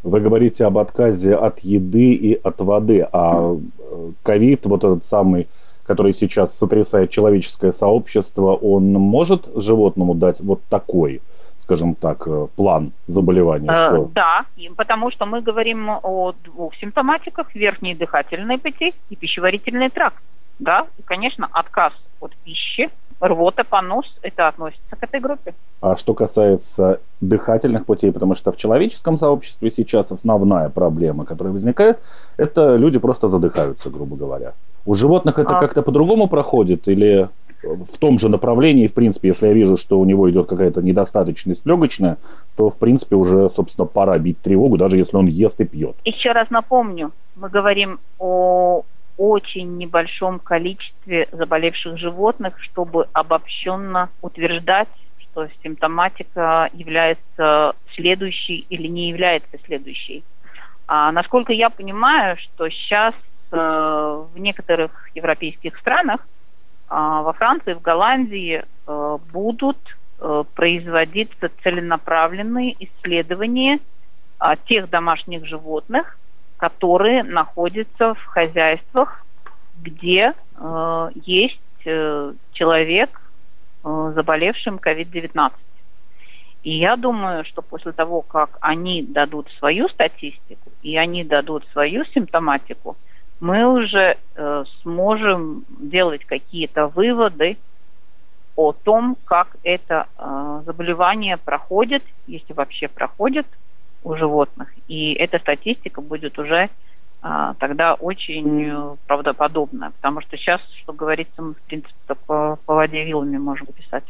Вы 0.03 0.20
говорите 0.20 0.66
об 0.66 0.77
отказе 0.77 1.35
от 1.35 1.61
еды 1.61 2.12
и 2.12 2.35
от 2.35 2.61
воды, 2.61 3.09
а 3.11 3.57
э, 3.57 4.11
ковид, 4.22 4.66
вот 4.66 4.85
этот 4.85 5.07
самый, 5.07 5.48
который 5.87 6.12
сейчас 6.12 6.57
сотрясает 6.59 7.11
человеческое 7.11 7.72
сообщество, 7.72 8.55
он 8.55 8.92
может 8.92 9.48
животному 9.57 10.14
дать 10.14 10.40
вот 10.40 10.61
такой, 10.68 11.22
скажем 11.64 11.94
так, 11.94 12.27
э, 12.27 12.46
план 12.57 12.92
заболевания? 13.09 13.70
Э, 13.70 13.77
что... 13.77 14.11
Да, 14.14 14.44
потому 14.77 15.11
что 15.11 15.27
мы 15.27 15.40
говорим 15.40 15.88
о 15.90 16.33
двух 16.44 16.74
симптоматиках, 16.77 17.55
верхние 17.55 17.96
дыхательные 17.96 18.59
пути 18.59 18.94
и 19.11 19.16
пищеварительный 19.16 19.90
тракт. 19.90 20.22
Да, 20.59 20.87
и, 20.98 21.03
конечно, 21.03 21.48
отказ 21.53 21.92
от 22.20 22.33
пищи– 22.44 22.90
рвота, 23.20 23.64
понос, 23.64 24.07
это 24.22 24.48
относится 24.48 24.96
к 24.96 25.03
этой 25.03 25.20
группе. 25.20 25.55
А 25.81 25.96
что 25.96 26.14
касается 26.14 27.00
дыхательных 27.20 27.87
путей, 27.87 28.12
потому 28.12 28.35
что 28.35 28.53
в 28.53 28.57
человеческом 28.57 29.18
сообществе 29.18 29.70
сейчас 29.70 30.12
основная 30.12 30.68
проблема, 30.68 31.24
которая 31.24 31.53
возникает, 31.53 31.98
это 32.37 32.77
люди 32.77 32.98
просто 32.98 33.29
задыхаются, 33.29 33.90
грубо 33.90 34.16
говоря. 34.16 34.53
У 34.87 34.94
животных 34.94 35.38
это 35.38 35.57
а... 35.57 35.61
как-то 35.61 35.83
по-другому 35.83 36.29
проходит 36.29 36.88
или 36.88 37.29
в 37.64 37.98
том 37.98 38.18
же 38.18 38.29
направлении, 38.29 38.87
в 38.87 38.94
принципе, 38.94 39.29
если 39.29 39.46
я 39.46 39.53
вижу, 39.53 39.77
что 39.77 39.98
у 39.98 40.05
него 40.05 40.31
идет 40.31 40.46
какая-то 40.46 40.83
недостаточность 40.83 41.66
легочная, 41.66 42.18
то, 42.57 42.70
в 42.70 42.77
принципе, 42.77 43.16
уже, 43.16 43.50
собственно, 43.50 43.87
пора 43.87 44.18
бить 44.18 44.40
тревогу, 44.40 44.77
даже 44.77 44.96
если 44.96 45.16
он 45.16 45.27
ест 45.27 45.61
и 45.61 45.64
пьет. 45.64 45.96
Еще 46.05 46.33
раз 46.33 46.50
напомню, 46.50 47.12
мы 47.37 47.48
говорим 47.48 47.98
о 48.18 48.83
очень 49.16 49.77
небольшом 49.77 50.38
количестве 50.38 51.29
заболевших 51.33 51.98
животных, 51.98 52.61
чтобы 52.61 53.07
обобщенно 53.12 54.11
утверждать, 54.22 54.88
что 55.18 55.48
симптоматика 55.62 56.70
является 56.72 57.74
следующей 57.94 58.66
или 58.68 58.88
не 58.88 59.09
является 59.09 59.57
следующей. 59.66 60.24
А 60.87 61.12
насколько 61.12 61.53
я 61.53 61.70
понимаю, 61.70 62.37
что 62.37 62.68
сейчас 62.68 63.14
э, 63.53 63.57
в 63.57 64.38
некоторых 64.38 65.11
европейских 65.14 65.79
странах, 65.79 66.20
во 66.88 67.33
Франции, 67.33 67.75
в 67.75 67.81
Голландии 67.81 68.62
э, 68.87 69.18
будут 69.33 69.79
э, 70.20 70.44
производиться 70.55 71.51
целенаправленные 71.62 72.77
исследования 72.79 73.81
э, 74.40 74.55
тех 74.66 74.90
домашних 74.90 75.47
животных, 75.47 76.18
которые 76.57 77.23
находятся 77.23 78.14
в 78.14 78.25
хозяйствах, 78.27 79.25
где 79.83 80.35
э, 80.57 81.11
есть 81.14 81.61
человек, 82.55 83.20
заболевшим 83.83 84.77
COVID-19. 84.77 85.53
И 86.62 86.70
я 86.70 86.97
думаю, 86.97 87.44
что 87.44 87.61
после 87.61 87.92
того, 87.92 88.23
как 88.23 88.57
они 88.62 89.03
дадут 89.03 89.51
свою 89.59 89.90
статистику 89.90 90.64
и 90.85 90.97
они 90.97 91.25
дадут 91.25 91.66
свою 91.73 92.05
симптоматику, 92.05 92.97
мы 93.40 93.66
уже 93.66 94.16
э, 94.35 94.64
сможем 94.83 95.64
делать 95.79 96.25
какие-то 96.25 96.88
выводы 96.88 97.57
о 98.57 98.73
том, 98.73 99.16
как 99.25 99.57
это 99.62 100.07
э, 100.16 100.62
заболевание 100.64 101.37
проходит, 101.37 102.03
если 102.27 102.53
вообще 102.53 102.88
проходит 102.88 103.47
у 104.05 104.14
животных. 104.16 104.68
И 104.88 105.12
эта 105.14 105.38
статистика 105.38 106.01
будет 106.01 106.38
уже 106.38 106.70
а, 107.27 107.55
тогда 107.55 107.94
очень 107.94 108.64
э, 108.66 108.97
правдоподобная, 109.07 109.92
потому 109.92 110.20
что 110.20 110.37
сейчас, 110.37 110.61
что 110.83 110.92
говорится, 110.92 111.40
мы, 111.40 111.55
в 111.55 111.61
принципе, 111.62 112.14
по, 112.27 112.59
по 112.66 112.75
воде 112.75 113.03
вилами 113.03 113.38
можем 113.38 113.66
писать. 113.68 114.05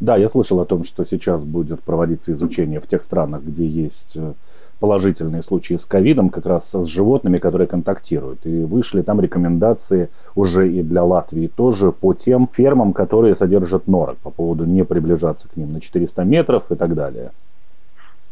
Да, 0.00 0.18
я 0.18 0.28
слышал 0.28 0.60
о 0.60 0.66
том, 0.66 0.84
что 0.84 1.06
сейчас 1.06 1.42
будет 1.42 1.82
проводиться 1.82 2.32
изучение 2.32 2.80
в 2.80 2.86
тех 2.86 3.04
странах, 3.04 3.42
где 3.42 3.66
есть 3.66 4.18
э, 4.18 4.34
положительные 4.80 5.42
случаи 5.42 5.74
с 5.74 5.84
ковидом, 5.84 6.30
как 6.30 6.46
раз 6.46 6.70
с 6.70 6.86
животными, 6.86 7.38
которые 7.38 7.66
контактируют. 7.66 8.46
И 8.46 8.64
вышли 8.64 9.02
там 9.02 9.20
рекомендации 9.20 10.08
уже 10.34 10.68
и 10.70 10.82
для 10.82 11.02
Латвии 11.02 11.46
тоже 11.46 11.92
по 11.92 12.14
тем 12.14 12.48
фермам, 12.52 12.92
которые 12.92 13.34
содержат 13.34 13.86
норок, 13.86 14.18
по 14.18 14.30
поводу 14.30 14.64
не 14.64 14.84
приближаться 14.84 15.48
к 15.48 15.56
ним 15.56 15.72
на 15.72 15.80
400 15.80 16.24
метров 16.24 16.70
и 16.70 16.74
так 16.74 16.94
далее. 16.94 17.30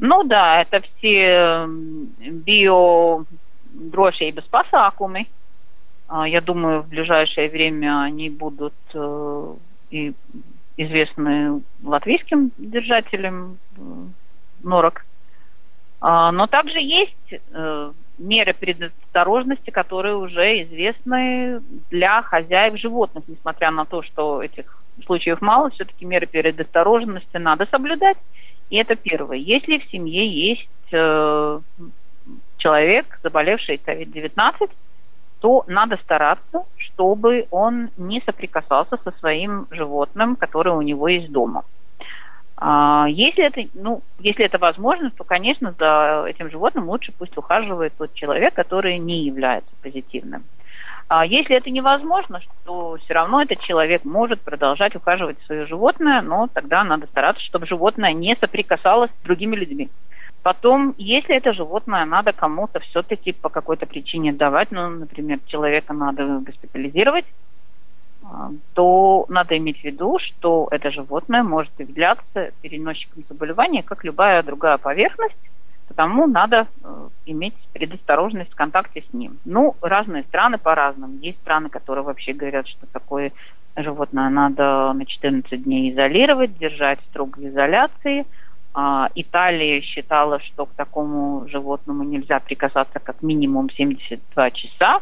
Nu, 0.01 0.25
да, 0.25 0.61
это 0.61 0.81
все 0.81 1.67
био 2.19 3.25
drošības 3.75 4.47
pasākumi. 4.51 5.27
Я 6.27 6.41
думаю, 6.41 6.83
в 6.83 6.89
ближайшее 6.89 7.49
время 7.49 8.03
они 8.03 8.29
будут 8.29 8.75
э, 8.93 9.55
и 9.91 10.13
известны 10.77 11.63
латвийским 11.83 12.53
держателям 12.59 13.59
э, 13.77 13.81
норок. 14.63 15.07
Но 16.07 16.47
также 16.49 16.81
есть 16.81 17.33
э, 17.33 17.93
меры 18.19 18.53
предосторожности, 18.53 19.71
которые 19.71 20.17
уже 20.17 20.63
известны 20.65 21.63
для 21.91 22.21
хозяев 22.21 22.79
животных, 22.79 23.25
несмотря 23.27 23.71
на 23.71 23.87
то, 23.87 24.03
что 24.03 24.43
этих 24.43 24.67
случаев 25.07 25.41
мало, 25.41 25.71
все-таки 25.71 26.05
меры 26.05 26.27
предосторожности 26.27 27.39
надо 27.39 27.67
соблюдать. 27.71 28.19
И 28.69 28.77
это 28.77 28.97
первое. 28.97 29.39
Если 29.39 29.79
в 29.79 29.91
семье 29.91 30.29
есть 30.29 30.69
э, 30.93 31.61
человек, 32.59 33.19
заболевший 33.23 33.81
COVID-19, 33.83 34.71
то 35.41 35.65
надо 35.67 35.97
стараться, 36.03 36.65
чтобы 36.77 37.47
он 37.51 37.91
не 37.97 38.23
соприкасался 38.27 38.99
со 39.05 39.13
своим 39.21 39.69
животным, 39.71 40.37
которое 40.37 40.71
у 40.71 40.83
него 40.83 41.09
есть 41.09 41.33
дома. 41.33 41.65
А, 42.57 43.07
если 43.09 43.45
это, 43.45 43.69
ну, 43.75 44.03
если 44.19 44.45
это 44.45 44.59
возможно, 44.59 45.11
то, 45.11 45.25
конечно, 45.25 45.75
за 45.79 46.25
этим 46.29 46.51
животным 46.51 46.89
лучше 46.89 47.13
пусть 47.17 47.37
ухаживает 47.37 47.95
тот 47.97 48.15
человек, 48.15 48.55
который 48.55 48.99
не 48.99 49.25
является 49.25 49.71
позитивным. 49.83 50.45
А 51.09 51.27
если 51.27 51.57
это 51.57 51.71
невозможно, 51.71 52.41
то 52.65 52.97
все 53.05 53.15
равно 53.15 53.43
этот 53.43 53.61
человек 53.61 54.05
может 54.05 54.41
продолжать 54.41 54.97
ухаживать 54.97 55.37
свое 55.45 55.67
животное, 55.67 56.23
но 56.23 56.49
тогда 56.53 56.83
надо 56.83 57.07
стараться, 57.07 57.43
чтобы 57.45 57.67
животное 57.67 58.13
не 58.13 58.37
соприкасалось 58.37 59.11
с 59.11 59.25
другими 59.25 59.57
людьми. 59.57 59.91
Потом, 60.43 60.95
если 60.99 61.35
это 61.35 61.53
животное 61.53 62.05
надо 62.05 62.33
кому-то 62.33 62.81
все-таки 62.81 63.33
по 63.33 63.49
какой-то 63.49 63.87
причине 63.87 64.33
давать, 64.33 64.71
ну, 64.71 64.89
например, 64.89 65.41
человека 65.47 65.93
надо 65.93 66.41
госпитализировать, 66.41 67.25
то 68.73 69.27
надо 69.29 69.57
иметь 69.59 69.81
в 69.81 69.85
виду, 69.85 70.19
что 70.19 70.69
это 70.71 70.91
животное 70.91 71.43
может 71.43 71.73
являться 71.79 72.53
переносчиком 72.63 73.25
заболевания, 73.29 73.83
как 73.83 74.05
любая 74.05 74.43
другая 74.43 74.79
поверхность, 74.79 75.37
Потому 75.89 76.27
надо 76.27 76.67
э, 76.83 77.09
иметь 77.27 77.55
предосторожность 77.73 78.53
в 78.53 78.57
контакте 78.57 79.05
с 79.09 79.13
ним. 79.13 79.39
Ну, 79.45 79.77
разные 79.83 80.23
страны 80.25 80.59
по-разному. 80.59 81.19
Есть 81.19 81.39
страны, 81.41 81.69
которые 81.69 82.05
вообще 82.05 82.33
говорят, 82.33 82.67
что 82.67 82.87
такое 82.87 83.33
животное 83.77 84.31
надо 84.31 84.93
на 84.93 85.05
14 85.05 85.63
дней 85.63 85.93
изолировать, 85.93 86.57
держать 86.59 86.99
в 87.13 87.47
изоляции. 87.47 88.27
А, 88.73 89.11
Италия 89.15 89.81
считала, 89.83 90.41
что 90.41 90.67
к 90.67 90.73
такому 90.73 91.47
животному 91.49 92.03
нельзя 92.03 92.41
прикасаться 92.41 92.99
как 92.99 93.23
минимум 93.23 93.71
72 93.71 94.51
часа. 94.53 95.01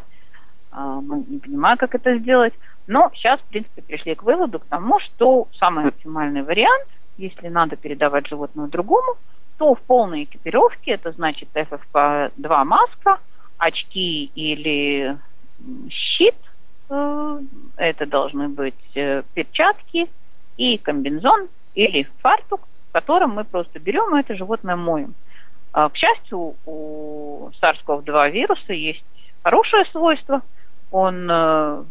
А, 0.71 0.99
ну, 1.01 1.25
не 1.27 1.39
понимаю, 1.39 1.77
как 1.77 1.95
это 1.95 2.17
сделать. 2.17 2.53
Но 2.87 3.11
сейчас, 3.13 3.39
в 3.39 3.45
принципе, 3.45 3.81
пришли 3.81 4.15
к 4.15 4.23
выводу 4.23 4.59
к 4.59 4.65
тому, 4.65 4.99
что 4.99 5.47
самый 5.57 5.87
оптимальный 5.87 6.43
вариант, 6.43 6.87
если 7.17 7.47
надо 7.47 7.75
передавать 7.75 8.27
животное 8.27 8.67
другому, 8.67 9.15
то 9.57 9.75
в 9.75 9.81
полной 9.81 10.23
экипировке, 10.23 10.91
это 10.91 11.11
значит 11.11 11.47
FFP2 11.53 12.63
маска, 12.65 13.19
очки 13.57 14.25
или 14.35 15.17
щит, 15.89 16.35
э, 16.89 17.39
это 17.77 18.05
должны 18.05 18.49
быть 18.49 18.95
э, 18.95 19.23
перчатки 19.33 20.09
и 20.57 20.77
комбинзон 20.77 21.47
или 21.75 22.07
фартук, 22.21 22.67
которым 22.91 23.31
мы 23.35 23.43
просто 23.43 23.79
берем 23.79 24.15
и 24.15 24.19
это 24.19 24.35
животное 24.35 24.75
моем. 24.75 25.15
А, 25.71 25.89
к 25.89 25.95
счастью, 25.95 26.55
у 26.65 27.49
SARS-CoV-2 27.61 28.31
вируса 28.31 28.73
есть 28.73 29.03
хорошее 29.41 29.85
свойство. 29.85 30.41
Он 30.91 31.27
э, 31.29 31.83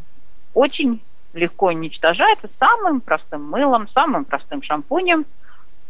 очень 0.54 1.00
легко 1.32 1.66
уничтожается 1.66 2.48
самым 2.58 3.00
простым 3.00 3.48
мылом, 3.48 3.88
самым 3.88 4.24
простым 4.24 4.62
шампунем. 4.62 5.24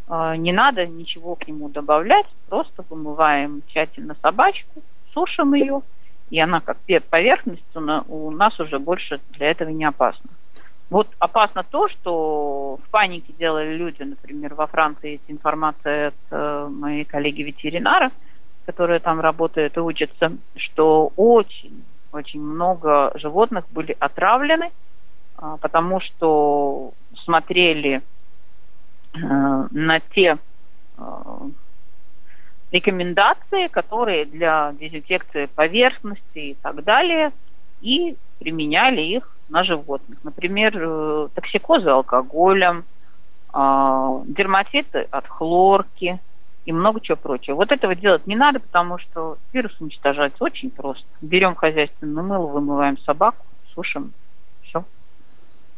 Э, 0.08 0.34
не 0.36 0.52
надо 0.52 0.86
ничего 0.86 1.34
к 1.34 1.46
нему 1.46 1.68
добавлять, 1.68 2.26
просто 2.48 2.84
вымываем 2.88 3.62
тщательно 3.68 4.16
собачку, 4.22 4.82
сушим 5.12 5.54
ее, 5.54 5.82
и 6.30 6.38
она 6.38 6.60
как 6.60 6.78
поверхность 7.10 7.62
у 7.76 8.30
нас 8.30 8.58
уже 8.58 8.78
больше 8.78 9.20
для 9.32 9.50
этого 9.50 9.70
не 9.70 9.84
опасна. 9.84 10.30
Вот 10.92 11.08
опасно 11.18 11.64
то, 11.64 11.88
что 11.88 12.78
в 12.84 12.90
панике 12.90 13.32
делали 13.38 13.74
люди, 13.76 14.02
например, 14.02 14.52
во 14.54 14.66
Франции 14.66 15.12
есть 15.12 15.24
информация 15.28 16.08
от 16.08 16.14
э, 16.30 16.68
моей 16.70 17.04
коллеги-ветеринара, 17.04 18.10
которые 18.66 19.00
там 19.00 19.20
работают 19.20 19.76
и 19.76 19.80
учатся, 19.80 20.32
что 20.54 21.10
очень, 21.16 21.82
очень 22.12 22.40
много 22.40 23.12
животных 23.14 23.64
были 23.70 23.96
отравлены, 23.98 24.70
э, 25.38 25.56
потому 25.60 26.00
что 26.00 26.92
смотрели 27.24 28.02
э, 29.14 29.18
на 29.18 30.00
те 30.00 30.38
э, 30.98 31.02
рекомендации, 32.70 33.68
которые 33.68 34.24
для 34.24 34.72
дезинфекции 34.72 35.46
поверхности 35.46 36.38
и 36.38 36.54
так 36.54 36.82
далее, 36.84 37.32
и 37.80 38.16
применяли 38.38 39.02
их 39.02 39.36
на 39.48 39.64
животных. 39.64 40.18
Например, 40.22 40.72
э, 40.74 41.28
токсикозы 41.34 41.88
алкоголем, 41.90 42.84
а, 43.52 44.22
дерматиты 44.26 45.06
от 45.10 45.26
хлорки 45.28 46.18
и 46.64 46.72
много 46.72 47.00
чего 47.00 47.16
прочего. 47.16 47.56
Вот 47.56 47.72
этого 47.72 47.94
делать 47.94 48.26
не 48.26 48.36
надо, 48.36 48.60
потому 48.60 48.98
что 48.98 49.38
вирус 49.52 49.72
уничтожается 49.80 50.42
очень 50.44 50.70
просто. 50.70 51.04
Берем 51.20 51.54
хозяйственное 51.54 52.22
мыло, 52.22 52.46
вымываем 52.46 52.98
собаку, 52.98 53.44
сушим, 53.74 54.12
все. 54.62 54.84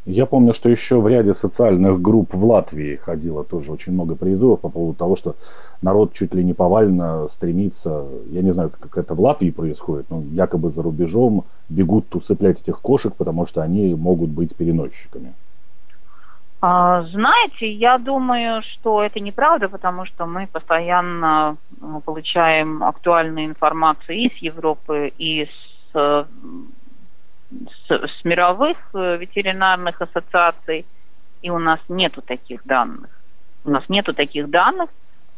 Я 0.04 0.26
помню, 0.26 0.52
что 0.52 0.68
еще 0.68 1.00
в 1.00 1.08
ряде 1.08 1.32
социальных 1.32 2.02
групп 2.02 2.34
в 2.34 2.44
Латвии 2.44 2.96
ходило 2.96 3.42
тоже 3.42 3.72
очень 3.72 3.92
много 3.92 4.16
призывов 4.16 4.60
по 4.60 4.68
поводу 4.68 4.92
того, 4.92 5.16
что 5.16 5.34
народ 5.80 6.12
чуть 6.12 6.34
ли 6.34 6.44
не 6.44 6.52
повально 6.52 7.28
стремится, 7.32 8.04
я 8.30 8.42
не 8.42 8.52
знаю, 8.52 8.70
как 8.78 8.98
это 8.98 9.14
в 9.14 9.20
Латвии 9.20 9.50
происходит, 9.50 10.10
но 10.10 10.22
якобы 10.32 10.68
за 10.68 10.82
рубежом 10.82 11.44
бегут 11.70 12.14
усыплять 12.14 12.60
этих 12.60 12.80
кошек, 12.80 13.14
потому 13.14 13.46
что 13.46 13.62
они 13.62 13.94
могут 13.94 14.28
быть 14.28 14.54
переносчиками. 14.54 15.32
А, 16.66 17.02
знаете, 17.02 17.70
я 17.70 17.98
думаю, 17.98 18.62
что 18.62 19.02
это 19.02 19.20
неправда, 19.20 19.68
потому 19.68 20.06
что 20.06 20.24
мы 20.24 20.46
постоянно 20.46 21.58
э, 21.70 22.00
получаем 22.02 22.82
актуальную 22.82 23.44
информацию 23.44 24.16
и 24.16 24.34
с 24.34 24.38
Европы, 24.38 25.12
и 25.18 25.44
с 25.44 25.94
э, 25.94 26.24
с, 27.86 27.90
с 27.90 28.24
мировых 28.24 28.78
э, 28.94 29.18
ветеринарных 29.18 30.00
ассоциаций, 30.00 30.86
и 31.42 31.50
у 31.50 31.58
нас 31.58 31.80
нету 31.88 32.22
таких 32.22 32.64
данных. 32.64 33.10
У 33.66 33.70
нас 33.70 33.86
нету 33.90 34.14
таких 34.14 34.48
данных, 34.48 34.88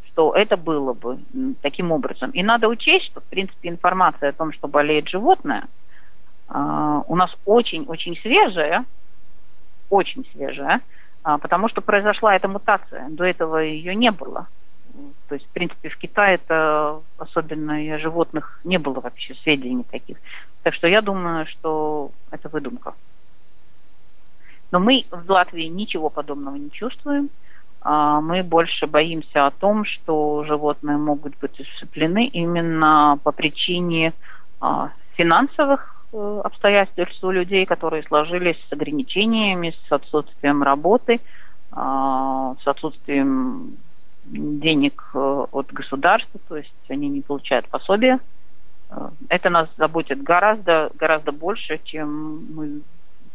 что 0.07 0.33
это 0.33 0.55
было 0.55 0.93
бы 0.93 1.19
таким 1.61 1.91
образом. 1.91 2.31
И 2.31 2.41
надо 2.41 2.69
учесть, 2.69 3.07
что, 3.07 3.19
в 3.19 3.25
принципе, 3.25 3.67
информация 3.67 4.29
о 4.29 4.33
том, 4.33 4.53
что 4.53 4.69
болеет 4.69 5.09
животное, 5.09 5.67
у 6.47 7.15
нас 7.17 7.35
очень-очень 7.43 8.15
свежая, 8.21 8.85
очень 9.89 10.25
свежая, 10.31 10.79
потому 11.37 11.67
что 11.67 11.81
произошла 11.81 12.35
эта 12.35 12.47
мутация. 12.47 13.09
До 13.09 13.25
этого 13.25 13.57
ее 13.57 13.95
не 13.95 14.11
было. 14.11 14.47
То 15.27 15.35
есть, 15.35 15.45
в 15.45 15.49
принципе, 15.49 15.89
в 15.89 15.97
Китае 15.97 16.35
это 16.35 17.01
особенно 17.17 17.83
и 17.83 17.89
о 17.89 17.99
животных 17.99 18.59
не 18.63 18.77
было 18.77 19.01
вообще 19.01 19.35
сведений 19.43 19.83
таких. 19.83 20.17
Так 20.63 20.73
что 20.73 20.87
я 20.87 21.01
думаю, 21.01 21.45
что 21.47 22.11
это 22.31 22.49
выдумка. 22.49 22.93
Но 24.71 24.79
мы 24.79 25.05
в 25.11 25.29
Латвии 25.29 25.65
ничего 25.65 26.09
подобного 26.09 26.55
не 26.55 26.71
чувствуем. 26.71 27.29
А, 27.81 28.21
мы 28.21 28.43
больше 28.43 28.87
боимся 28.87 29.45
о 29.45 29.51
том, 29.51 29.85
что 29.85 30.43
животные 30.45 30.97
могут 30.97 31.37
быть 31.39 31.59
усыплены 31.59 32.25
именно 32.27 33.19
по 33.23 33.31
причине 33.31 34.13
а, 34.59 34.91
финансовых 35.15 35.96
обстоятельств 36.13 37.23
у 37.23 37.31
людей, 37.31 37.65
которые 37.65 38.03
сложились 38.03 38.57
с 38.69 38.73
ограничениями, 38.73 39.73
с 39.87 39.91
отсутствием 39.91 40.63
работы, 40.63 41.19
а, 41.71 42.55
с 42.63 42.67
отсутствием 42.67 43.77
денег 44.29 45.09
э, 45.13 45.45
от 45.51 45.71
государства, 45.71 46.39
то 46.47 46.57
есть 46.57 46.73
они 46.89 47.07
не 47.07 47.21
получают 47.21 47.67
пособия. 47.67 48.19
Э, 48.89 49.09
это 49.29 49.49
нас 49.49 49.69
заботит 49.77 50.21
гораздо, 50.21 50.91
гораздо 50.97 51.31
больше, 51.31 51.79
чем 51.83 52.45
мы 52.53 52.81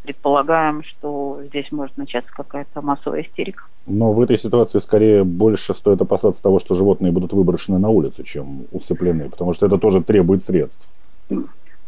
предполагаем, 0.03 0.83
что 0.83 1.41
здесь 1.47 1.71
может 1.71 1.97
начаться 1.97 2.31
какая-то 2.33 2.83
массовая 2.83 3.23
истерика. 3.23 3.65
Но 3.87 4.13
в 4.13 4.21
этой 4.21 4.37
ситуации 4.37 4.81
скорее 4.81 5.25
больше 5.25 5.75
стоит 5.75 6.01
опасаться 6.01 6.43
того, 6.43 6.59
что 6.59 6.75
животные 6.75 7.13
будут 7.13 7.33
выброшены 7.33 7.79
на 7.79 7.89
улицу, 7.89 8.23
чем 8.25 8.67
усыплены, 8.73 9.31
потому 9.31 9.55
что 9.55 9.67
это 9.67 9.79
тоже 9.79 10.03
требует 10.03 10.45
средств. 10.45 10.89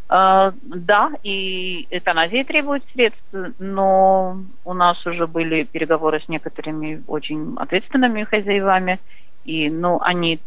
Uh, 0.07 0.53
да, 0.63 1.13
и 1.23 1.87
эвтаназия 1.91 2.45
требует 2.45 2.85
средств, 2.93 3.25
но 3.59 4.39
у 4.65 4.75
нас 4.75 5.05
уже 5.07 5.27
были 5.27 5.65
переговоры 5.65 6.21
с 6.21 6.29
некоторыми 6.29 7.03
очень 7.07 7.55
ответственными 7.57 8.25
хозяевами, 8.25 9.01
и 9.47 9.71
ну, 9.71 9.99
они 10.03 10.41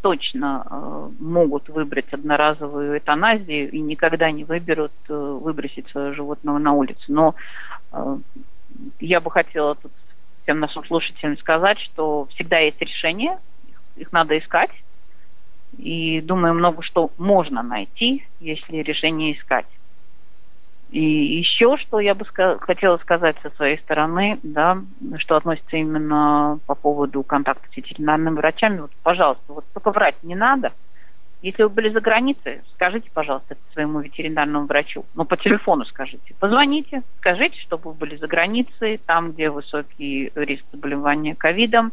точно 0.00 0.66
э, 0.68 1.10
могут 1.18 1.68
выбрать 1.68 2.12
одноразовую 2.12 2.98
эвтаназию 2.98 3.70
и 3.70 3.80
никогда 3.80 4.30
не 4.30 4.44
выберут 4.44 4.92
э, 5.08 5.14
выбросить 5.14 5.88
своего 5.88 6.14
животного 6.14 6.58
на 6.58 6.72
улицу. 6.72 7.02
Но 7.08 7.34
э, 7.92 8.18
я 9.00 9.20
бы 9.20 9.30
хотела 9.30 9.74
тут 9.74 9.92
всем 10.42 10.60
нашим 10.60 10.84
слушателям 10.84 11.36
сказать, 11.38 11.78
что 11.80 12.26
всегда 12.34 12.58
есть 12.58 12.80
решение, 12.80 13.38
их, 13.68 13.80
их 13.96 14.12
надо 14.12 14.38
искать, 14.38 14.70
и 15.78 16.20
думаю, 16.20 16.54
много 16.54 16.82
что 16.82 17.10
можно 17.18 17.62
найти, 17.62 18.24
если 18.40 18.78
решение 18.78 19.36
искать. 19.36 19.66
И 20.90 21.02
еще, 21.02 21.78
что 21.78 22.00
я 22.00 22.14
бы 22.14 22.26
хотела 22.60 22.98
сказать 22.98 23.36
со 23.42 23.48
своей 23.50 23.78
стороны, 23.78 24.38
да, 24.42 24.82
что 25.16 25.36
относится 25.36 25.78
именно 25.78 26.58
по 26.66 26.74
поводу 26.74 27.22
контакта 27.22 27.66
с 27.72 27.76
ветеринарными 27.76 28.36
врачами, 28.36 28.80
вот, 28.80 28.92
пожалуйста, 29.02 29.42
вот 29.48 29.64
только 29.72 29.90
врать 29.90 30.22
не 30.22 30.34
надо. 30.34 30.72
Если 31.40 31.62
вы 31.62 31.70
были 31.70 31.88
за 31.88 32.00
границей, 32.00 32.60
скажите, 32.74 33.10
пожалуйста, 33.12 33.56
своему 33.72 34.00
ветеринарному 34.00 34.66
врачу. 34.66 35.04
Ну, 35.14 35.24
по 35.24 35.36
телефону 35.36 35.86
скажите. 35.86 36.34
Позвоните, 36.38 37.02
скажите, 37.18 37.58
что 37.58 37.78
вы 37.78 37.94
были 37.94 38.16
за 38.16 38.28
границей, 38.28 39.00
там, 39.06 39.32
где 39.32 39.50
высокий 39.50 40.30
риск 40.34 40.64
заболевания 40.72 41.34
ковидом. 41.34 41.92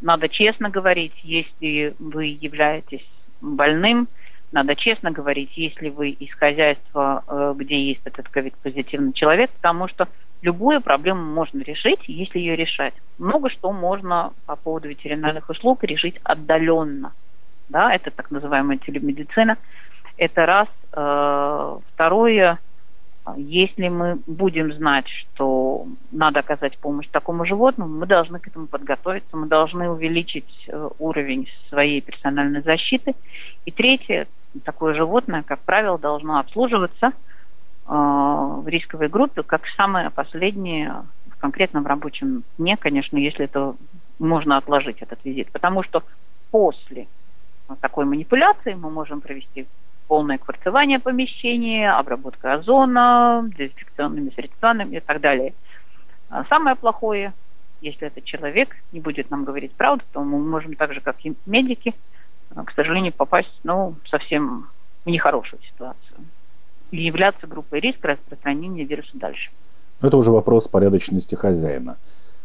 Надо 0.00 0.28
честно 0.28 0.70
говорить, 0.70 1.14
если 1.22 1.94
вы 1.98 2.26
являетесь 2.26 3.06
больным, 3.40 4.08
надо 4.52 4.76
честно 4.76 5.10
говорить, 5.10 5.50
если 5.56 5.88
вы 5.88 6.10
из 6.10 6.32
хозяйства, 6.34 7.24
э, 7.26 7.54
где 7.56 7.88
есть 7.88 8.02
этот 8.04 8.28
ковид-позитивный 8.28 9.12
человек, 9.12 9.50
потому 9.50 9.88
что 9.88 10.08
любую 10.42 10.80
проблему 10.80 11.24
можно 11.24 11.62
решить, 11.62 12.00
если 12.06 12.38
ее 12.38 12.54
решать. 12.54 12.94
Много 13.18 13.50
что 13.50 13.72
можно 13.72 14.32
по 14.46 14.54
поводу 14.54 14.88
ветеринарных 14.88 15.48
услуг 15.50 15.82
решить 15.82 16.20
отдаленно. 16.22 17.12
Да, 17.68 17.92
это 17.92 18.10
так 18.10 18.30
называемая 18.30 18.78
телемедицина. 18.78 19.56
Это 20.18 20.46
раз. 20.46 20.68
Э, 20.92 21.78
второе, 21.92 22.60
если 23.36 23.88
мы 23.88 24.20
будем 24.26 24.72
знать, 24.72 25.08
что 25.08 25.63
надо 26.10 26.40
оказать 26.40 26.78
помощь 26.78 27.08
такому 27.08 27.44
животному, 27.44 27.98
мы 27.98 28.06
должны 28.06 28.38
к 28.38 28.48
этому 28.48 28.66
подготовиться, 28.66 29.36
мы 29.36 29.46
должны 29.46 29.88
увеличить 29.88 30.64
э, 30.68 30.88
уровень 30.98 31.48
своей 31.68 32.00
персональной 32.00 32.62
защиты. 32.62 33.14
И 33.64 33.70
третье, 33.70 34.26
такое 34.64 34.94
животное, 34.94 35.42
как 35.42 35.60
правило, 35.60 35.98
должно 35.98 36.38
обслуживаться 36.38 37.08
э, 37.08 37.12
в 37.86 38.64
рисковой 38.66 39.08
группе 39.08 39.42
как 39.42 39.66
самое 39.76 40.10
последнее 40.10 41.04
в 41.30 41.38
конкретном 41.38 41.86
рабочем 41.86 42.44
дне, 42.58 42.76
конечно, 42.76 43.16
если 43.16 43.44
это 43.44 43.74
можно 44.18 44.56
отложить 44.56 45.02
этот 45.02 45.18
визит. 45.24 45.50
Потому 45.50 45.82
что 45.82 46.02
после 46.50 47.06
такой 47.80 48.04
манипуляции 48.04 48.74
мы 48.74 48.90
можем 48.90 49.20
провести 49.20 49.66
полное 50.06 50.38
кварцевание 50.38 50.98
помещения, 50.98 51.90
обработка 51.90 52.54
озона, 52.54 53.50
дезинфекционными 53.56 54.30
средствами 54.30 54.96
и 54.96 55.00
так 55.00 55.20
далее. 55.20 55.54
А 56.34 56.44
самое 56.46 56.74
плохое, 56.74 57.32
если 57.80 58.08
этот 58.08 58.24
человек 58.24 58.74
не 58.90 58.98
будет 58.98 59.30
нам 59.30 59.44
говорить 59.44 59.70
правду, 59.70 60.02
то 60.12 60.20
мы 60.20 60.40
можем 60.40 60.74
так 60.74 60.92
же, 60.92 61.00
как 61.00 61.24
и 61.24 61.34
медики, 61.46 61.94
к 62.52 62.72
сожалению, 62.74 63.12
попасть 63.12 63.56
ну, 63.62 63.94
совсем 64.10 64.66
в 65.04 65.10
нехорошую 65.10 65.62
ситуацию 65.62 66.18
и 66.90 67.02
являться 67.02 67.46
группой 67.46 67.78
риска 67.78 68.08
распространения 68.08 68.82
вируса 68.82 69.12
дальше. 69.14 69.52
Это 70.02 70.16
уже 70.16 70.32
вопрос 70.32 70.66
порядочности 70.66 71.36
хозяина. 71.36 71.98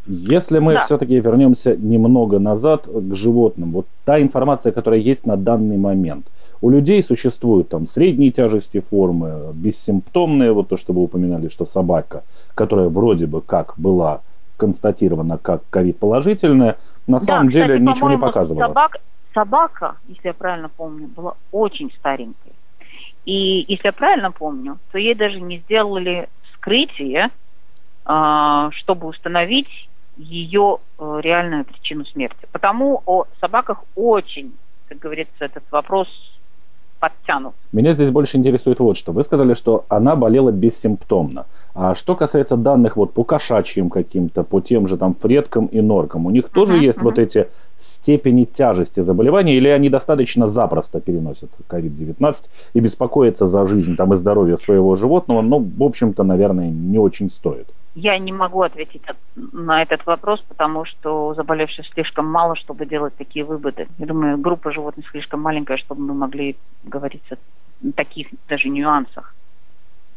Если 0.05 0.59
мы 0.59 0.73
да. 0.73 0.85
все-таки 0.85 1.19
вернемся 1.19 1.75
немного 1.75 2.37
назад 2.37 2.85
к 2.85 3.15
животным, 3.15 3.71
вот 3.71 3.87
та 4.05 4.21
информация, 4.21 4.71
которая 4.71 4.99
есть 4.99 5.25
на 5.25 5.35
данный 5.35 5.77
момент, 5.77 6.27
у 6.61 6.69
людей 6.69 7.03
существуют 7.03 7.69
там 7.69 7.87
средней 7.87 8.31
тяжести 8.31 8.81
формы, 8.81 9.51
бессимптомные, 9.53 10.51
вот 10.51 10.69
то, 10.69 10.77
что 10.77 10.93
вы 10.93 11.03
упоминали, 11.03 11.47
что 11.47 11.65
собака, 11.65 12.23
которая 12.55 12.89
вроде 12.89 13.27
бы 13.27 13.41
как 13.41 13.73
была 13.77 14.21
констатирована 14.57 15.37
как 15.37 15.63
ковид-положительная, 15.69 16.77
на 17.07 17.19
да, 17.19 17.25
самом 17.25 17.47
кстати, 17.47 17.67
деле 17.67 17.79
ничего 17.79 18.09
не 18.09 18.17
показывала. 18.17 18.67
Собак, 18.67 18.97
собака, 19.33 19.95
если 20.07 20.27
я 20.27 20.33
правильно 20.33 20.69
помню, 20.69 21.07
была 21.07 21.35
очень 21.51 21.91
старенькой. 21.91 22.51
И 23.25 23.65
если 23.67 23.87
я 23.87 23.93
правильно 23.93 24.31
помню, 24.31 24.77
то 24.91 24.97
ей 24.97 25.15
даже 25.15 25.39
не 25.39 25.59
сделали 25.59 26.27
вскрытие, 26.51 27.29
а, 28.05 28.71
чтобы 28.71 29.07
установить 29.07 29.89
ее 30.17 30.79
э, 30.97 31.19
реальную 31.21 31.63
причину 31.63 32.05
смерти. 32.05 32.45
Потому 32.51 33.01
о 33.05 33.25
собаках 33.39 33.83
очень, 33.95 34.53
как 34.89 34.99
говорится, 34.99 35.33
этот 35.39 35.63
вопрос 35.71 36.09
подтянут. 36.99 37.53
Меня 37.71 37.93
здесь 37.93 38.11
больше 38.11 38.37
интересует 38.37 38.79
вот 38.79 38.97
что. 38.97 39.11
Вы 39.11 39.23
сказали, 39.23 39.53
что 39.53 39.85
она 39.89 40.15
болела 40.15 40.51
бессимптомно. 40.51 41.45
А 41.73 41.95
что 41.95 42.15
касается 42.15 42.57
данных 42.57 42.97
вот 42.97 43.13
по 43.13 43.23
кошачьим 43.23 43.89
каким-то, 43.89 44.43
по 44.43 44.59
тем 44.59 44.87
же 44.87 44.97
там 44.97 45.15
фредкам 45.15 45.67
и 45.67 45.81
норкам, 45.81 46.25
у 46.25 46.29
них 46.29 46.49
тоже 46.49 46.77
uh-huh, 46.77 46.85
есть 46.85 46.99
uh-huh. 46.99 47.03
вот 47.03 47.19
эти 47.19 47.47
степени 47.79 48.43
тяжести 48.43 48.99
заболевания, 48.99 49.55
или 49.55 49.69
они 49.69 49.89
достаточно 49.89 50.49
запросто 50.49 50.99
переносят 50.99 51.49
COVID-19 51.69 52.35
и 52.73 52.79
беспокоятся 52.79 53.47
за 53.47 53.65
жизнь 53.67 53.95
там, 53.95 54.13
и 54.13 54.17
здоровье 54.17 54.57
своего 54.57 54.95
животного, 54.95 55.41
но, 55.41 55.59
в 55.59 55.83
общем-то, 55.83 56.23
наверное, 56.23 56.69
не 56.69 56.99
очень 56.99 57.31
стоит. 57.31 57.67
Я 57.95 58.17
не 58.19 58.31
могу 58.31 58.61
ответить 58.61 59.01
на 59.35 59.81
этот 59.81 60.05
вопрос, 60.05 60.41
потому 60.47 60.85
что 60.85 61.33
заболевших 61.33 61.87
слишком 61.87 62.25
мало, 62.27 62.55
чтобы 62.55 62.85
делать 62.85 63.15
такие 63.17 63.43
выводы. 63.43 63.87
Я 63.97 64.05
думаю, 64.05 64.37
группа 64.37 64.71
животных 64.71 65.09
слишком 65.09 65.41
маленькая, 65.41 65.77
чтобы 65.77 66.01
мы 66.01 66.13
могли 66.13 66.55
говорить 66.83 67.23
о 67.31 67.37
таких 67.95 68.27
даже 68.47 68.69
нюансах. 68.69 69.33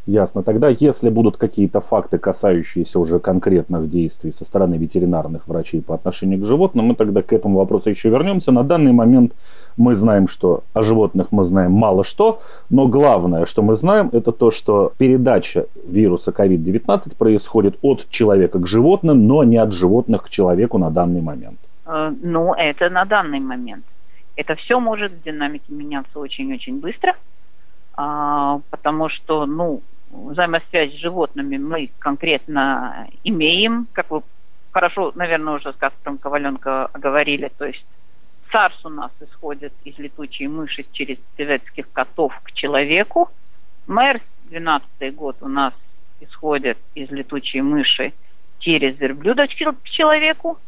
Ясно. 0.07 0.43
Тогда, 0.43 0.69
если 0.69 1.11
будут 1.11 1.37
какие-то 1.37 1.81
факты, 1.81 2.19
касающиеся 2.19 2.99
уже 2.99 3.21
конкретных 3.21 3.89
действий 3.89 4.33
со 4.33 4.45
стороны 4.45 4.75
ветеринарных 4.75 5.47
врачей 5.47 5.81
по 5.81 5.95
отношению 5.95 6.41
к 6.41 6.45
животным, 6.45 6.87
мы 6.87 6.97
тогда 6.97 7.23
к 7.23 7.33
этому 7.33 7.59
вопросу 7.59 7.91
еще 7.91 8.09
вернемся. 8.09 8.51
На 8.51 8.65
данный 8.65 8.93
момент 8.93 9.33
мы 9.77 9.95
знаем, 9.95 10.27
что 10.27 10.65
о 10.73 10.83
животных 10.83 11.29
мы 11.31 11.45
знаем 11.45 11.73
мало 11.73 12.03
что, 12.03 12.41
но 12.69 12.89
главное, 12.89 13.47
что 13.47 13.63
мы 13.63 13.77
знаем, 13.77 14.11
это 14.13 14.33
то, 14.33 14.51
что 14.51 14.93
передача 14.99 15.67
вируса 15.87 16.33
COVID-19 16.33 17.17
происходит 17.17 17.77
от 17.83 18.09
человека 18.11 18.59
к 18.59 18.67
животным, 18.67 19.29
но 19.29 19.45
не 19.45 19.57
от 19.57 19.73
животных 19.73 20.25
к 20.25 20.31
человеку 20.31 20.79
на 20.79 20.91
данный 20.91 21.21
момент. 21.21 21.61
Ну, 21.87 22.55
это 22.55 22.91
на 22.91 23.05
данный 23.05 23.41
момент. 23.41 23.85
Это 24.35 24.57
все 24.57 24.81
может 24.81 25.13
в 25.13 25.23
динамике 25.23 25.73
меняться 25.73 26.19
очень-очень 26.19 26.81
быстро, 26.81 27.15
а, 27.95 28.61
потому 28.71 29.09
что, 29.09 29.47
ну, 29.47 29.83
взаимосвязь 30.13 30.93
с 30.93 30.99
животными 30.99 31.57
мы 31.57 31.91
конкретно 31.99 33.09
имеем, 33.25 33.89
как 33.93 34.11
вы 34.11 34.23
хорошо, 34.71 35.13
наверное, 35.15 35.55
уже 35.55 35.73
с 35.73 35.77
Каспером 35.77 36.19
Коваленко 36.19 36.91
говорили, 36.95 37.51
то 37.57 37.67
есть 37.67 37.85
САРС 38.51 38.85
у 38.85 38.91
нас 38.91 39.11
исходит 39.21 39.73
из 39.85 39.99
летучей 39.99 40.47
мыши 40.47 40.85
через 40.93 41.17
советских 41.37 41.91
котов 41.93 42.39
к 42.43 42.53
человеку, 42.53 43.31
МЭРС 43.87 44.23
12 44.45 45.15
год 45.15 45.37
у 45.41 45.49
нас 45.49 45.73
исходит 46.21 46.79
из 46.95 47.11
летучей 47.11 47.63
мыши 47.63 48.13
через 48.59 48.99
верблюда 48.99 49.47
к 49.49 49.85
человеку, 49.85 50.59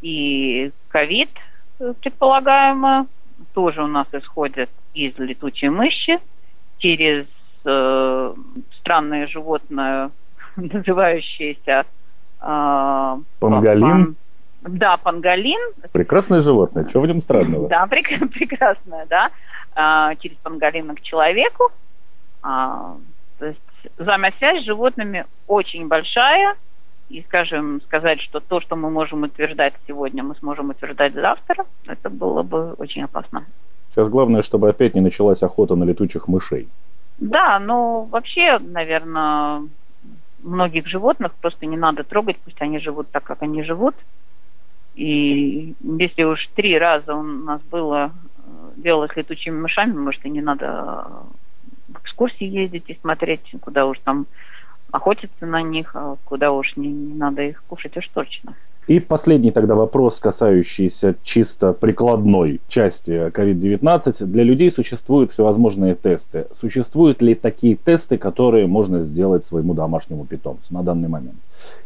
и 0.00 0.72
ковид, 0.88 1.30
предполагаемо, 1.78 3.06
тоже 3.54 3.82
у 3.82 3.86
нас 3.86 4.06
исходит 4.12 4.70
из 4.94 5.16
летучей 5.18 5.68
мыши 5.68 6.18
через 6.78 7.26
э, 7.64 8.34
странное 8.80 9.26
животное, 9.26 10.10
называющееся... 10.56 11.84
Э, 12.40 13.16
панголин? 13.40 14.16
Пан, 14.62 14.78
да, 14.78 14.96
панголин. 14.96 15.60
Прекрасное 15.92 16.40
животное, 16.40 16.88
что 16.88 17.00
в 17.00 17.06
нем 17.06 17.20
странного? 17.20 17.68
Да, 17.68 17.86
прек- 17.86 18.28
прекрасное, 18.32 19.06
да. 19.06 19.30
Э, 19.76 20.16
через 20.20 20.36
панголина 20.38 20.94
к 20.94 21.00
человеку. 21.02 21.70
Э, 22.44 22.94
то 23.38 23.46
есть 23.46 23.60
взаимосвязь 23.98 24.62
с 24.62 24.66
животными 24.66 25.26
очень 25.46 25.88
большая, 25.88 26.56
и, 27.08 27.22
скажем, 27.28 27.82
сказать, 27.82 28.20
что 28.20 28.40
то, 28.40 28.60
что 28.60 28.74
мы 28.74 28.88
можем 28.90 29.24
утверждать 29.24 29.74
сегодня, 29.86 30.22
мы 30.22 30.34
сможем 30.36 30.70
утверждать 30.70 31.12
завтра, 31.12 31.66
это 31.86 32.08
было 32.08 32.42
бы 32.42 32.72
очень 32.78 33.02
опасно. 33.02 33.44
Сейчас 33.90 34.08
главное, 34.08 34.42
чтобы 34.42 34.70
опять 34.70 34.94
не 34.94 35.02
началась 35.02 35.42
охота 35.42 35.74
на 35.74 35.84
летучих 35.84 36.26
мышей. 36.26 36.68
Да, 37.22 37.60
но 37.60 38.04
вообще, 38.06 38.58
наверное, 38.58 39.68
многих 40.42 40.88
животных 40.88 41.32
просто 41.40 41.66
не 41.66 41.76
надо 41.76 42.02
трогать, 42.02 42.36
пусть 42.44 42.60
они 42.60 42.80
живут 42.80 43.12
так, 43.12 43.22
как 43.22 43.42
они 43.42 43.62
живут. 43.62 43.94
И 44.96 45.76
если 45.80 46.24
уж 46.24 46.48
три 46.56 46.76
раза 46.76 47.14
у 47.14 47.22
нас 47.22 47.62
было 47.62 48.10
э, 48.38 48.72
дело 48.76 49.06
с 49.06 49.14
летучими 49.14 49.56
мышами, 49.56 49.96
может, 49.96 50.24
и 50.24 50.30
не 50.30 50.40
надо 50.40 51.06
в 51.86 52.00
экскурсии 52.02 52.44
ездить 52.44 52.86
и 52.88 52.98
смотреть, 53.00 53.54
куда 53.60 53.86
уж 53.86 54.00
там 54.00 54.26
охотиться 54.90 55.46
на 55.46 55.62
них, 55.62 55.94
а 55.94 56.16
куда 56.24 56.50
уж 56.50 56.74
не, 56.74 56.88
не 56.88 57.14
надо 57.14 57.42
их 57.42 57.62
кушать 57.68 57.96
уж 57.96 58.08
точно. 58.08 58.56
И 58.88 58.98
последний 58.98 59.52
тогда 59.52 59.76
вопрос, 59.76 60.18
касающийся 60.18 61.14
чисто 61.22 61.72
прикладной 61.72 62.60
части 62.66 63.30
COVID-19. 63.30 64.24
Для 64.26 64.42
людей 64.42 64.72
существуют 64.72 65.30
всевозможные 65.30 65.94
тесты. 65.94 66.46
Существуют 66.60 67.22
ли 67.22 67.36
такие 67.36 67.76
тесты, 67.76 68.18
которые 68.18 68.66
можно 68.66 69.02
сделать 69.02 69.46
своему 69.46 69.74
домашнему 69.74 70.24
питомцу 70.24 70.64
на 70.70 70.82
данный 70.82 71.08
момент? 71.08 71.36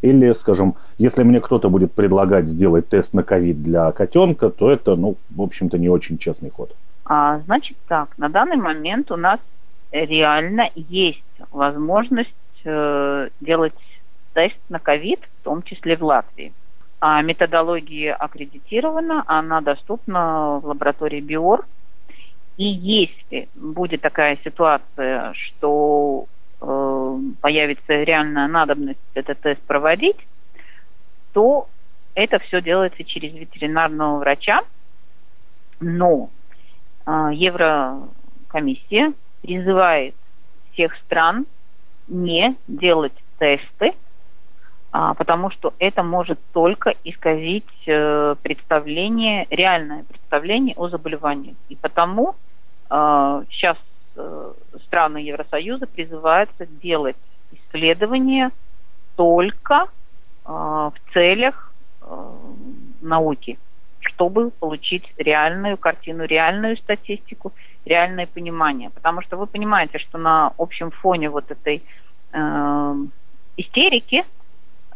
Или, 0.00 0.32
скажем, 0.32 0.74
если 0.96 1.22
мне 1.22 1.40
кто-то 1.40 1.68
будет 1.68 1.92
предлагать 1.92 2.46
сделать 2.46 2.88
тест 2.88 3.12
на 3.12 3.22
ковид 3.22 3.62
для 3.62 3.92
котенка, 3.92 4.48
то 4.48 4.70
это, 4.70 4.96
ну, 4.96 5.16
в 5.30 5.42
общем-то, 5.42 5.76
не 5.76 5.90
очень 5.90 6.16
честный 6.16 6.48
ход. 6.48 6.74
А, 7.04 7.40
значит 7.40 7.76
так, 7.88 8.16
на 8.16 8.30
данный 8.30 8.56
момент 8.56 9.10
у 9.10 9.16
нас 9.16 9.38
реально 9.92 10.70
есть 10.74 11.22
возможность 11.50 12.30
э, 12.64 13.28
делать 13.40 13.74
тест 14.32 14.56
на 14.70 14.78
ковид, 14.78 15.20
в 15.40 15.44
том 15.44 15.62
числе 15.62 15.96
в 15.96 16.02
Латвии. 16.02 16.52
А 17.08 17.22
методология 17.22 18.16
аккредитирована, 18.16 19.22
она 19.28 19.60
доступна 19.60 20.58
в 20.58 20.66
лаборатории 20.66 21.20
БИОР. 21.20 21.64
И 22.56 22.64
если 22.64 23.48
будет 23.54 24.00
такая 24.00 24.36
ситуация, 24.42 25.32
что 25.34 26.26
э, 26.60 27.18
появится 27.40 28.02
реальная 28.02 28.48
надобность 28.48 28.98
этот 29.14 29.38
тест 29.38 29.60
проводить, 29.68 30.16
то 31.32 31.68
это 32.16 32.40
все 32.40 32.60
делается 32.60 33.04
через 33.04 33.34
ветеринарного 33.34 34.18
врача. 34.18 34.64
Но 35.78 36.28
э, 37.06 37.30
Еврокомиссия 37.34 39.12
призывает 39.42 40.16
всех 40.72 40.96
стран 41.04 41.46
не 42.08 42.56
делать 42.66 43.14
тесты 43.38 43.94
потому 45.14 45.50
что 45.50 45.74
это 45.78 46.02
может 46.02 46.38
только 46.52 46.94
исказить 47.04 47.64
э, 47.86 48.34
представление, 48.42 49.46
реальное 49.50 50.04
представление 50.04 50.74
о 50.76 50.88
заболевании. 50.88 51.56
И 51.68 51.76
потому 51.76 52.36
э, 52.88 53.42
сейчас 53.50 53.76
э, 54.16 54.52
страны 54.86 55.18
Евросоюза 55.18 55.86
призываются 55.86 56.66
делать 56.66 57.16
исследования 57.52 58.50
только 59.16 59.88
в 60.44 60.92
целях 61.12 61.72
науки, 63.00 63.58
чтобы 64.00 64.50
получить 64.50 65.12
реальную 65.16 65.76
картину, 65.76 66.24
реальную 66.24 66.76
статистику, 66.76 67.52
реальное 67.84 68.26
понимание. 68.26 68.90
Потому 68.90 69.22
что 69.22 69.36
вы 69.36 69.46
понимаете, 69.46 69.98
что 69.98 70.18
на 70.18 70.52
общем 70.58 70.90
фоне 70.90 71.30
вот 71.30 71.50
этой 71.50 71.82
э, 72.32 72.94
истерики 73.56 74.24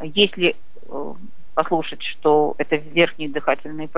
если 0.05 0.57
э, 0.88 1.14
послушать, 1.55 2.03
что 2.03 2.55
это 2.59 2.76
верхние 2.76 3.28
дыхательные 3.28 3.88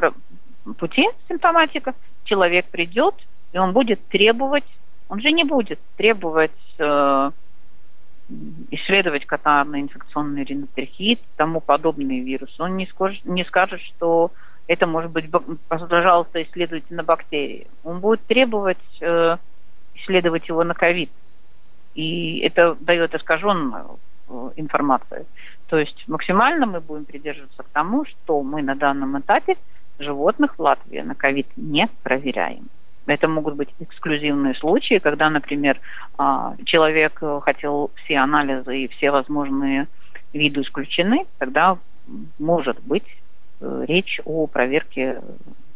пути 0.79 1.09
симптоматика, 1.29 1.95
человек 2.25 2.67
придет, 2.67 3.15
и 3.53 3.59
он 3.59 3.73
будет 3.73 4.05
требовать, 4.09 4.65
он 5.09 5.21
же 5.21 5.31
не 5.33 5.45
будет 5.45 5.79
требовать 5.97 6.53
э, 6.79 7.31
исследовать 8.71 9.27
катарный 9.27 9.81
инфекционный 9.81 10.45
ринотрахеид, 10.45 11.21
тому 11.37 11.61
подобные 11.61 12.21
вирусы. 12.21 12.55
Он 12.63 12.77
не 12.77 12.87
скажет, 12.87 13.25
не 13.25 13.45
скажет, 13.45 13.81
что 13.81 14.31
это 14.67 14.87
может 14.87 15.11
быть, 15.11 15.27
пожалуйста, 15.69 16.43
исследуйте 16.43 16.95
на 16.95 17.03
бактерии. 17.03 17.67
Он 17.85 18.01
будет 18.01 18.25
требовать 18.27 18.79
э, 19.01 19.37
исследовать 19.97 20.49
его 20.49 20.65
на 20.65 20.75
ковид. 20.75 21.11
И 21.95 22.39
это 22.41 22.77
дает 22.81 23.15
искаженную 23.15 23.99
э, 24.29 24.51
информацию. 24.57 25.27
То 25.73 25.79
есть 25.79 26.05
максимально 26.07 26.67
мы 26.67 26.83
будем 26.83 27.07
придерживаться 27.07 27.63
к 27.63 27.69
тому, 27.73 28.05
что 28.05 28.43
мы 28.43 28.61
на 28.61 28.75
данном 28.75 29.19
этапе 29.19 29.57
животных 29.99 30.59
в 30.59 30.61
Латвии 30.61 31.01
на 31.01 31.15
ковид 31.15 31.47
не 31.57 31.89
проверяем. 32.03 32.69
Это 33.07 33.27
могут 33.27 33.55
быть 33.55 33.71
эксклюзивные 33.81 34.55
случаи, 34.55 34.99
когда, 34.99 35.31
например, 35.31 35.81
а, 36.19 36.57
человек 36.67 37.23
хотел 37.41 37.91
все 37.95 38.19
анализы 38.19 38.81
и 38.81 38.89
все 38.89 39.11
возможные 39.11 39.89
виды 40.35 40.61
исключены, 40.61 41.25
тогда 41.39 41.79
может 42.39 42.79
быть 42.83 43.07
э, 43.63 43.85
речь 43.89 44.21
о 44.27 44.47
проверке 44.49 45.23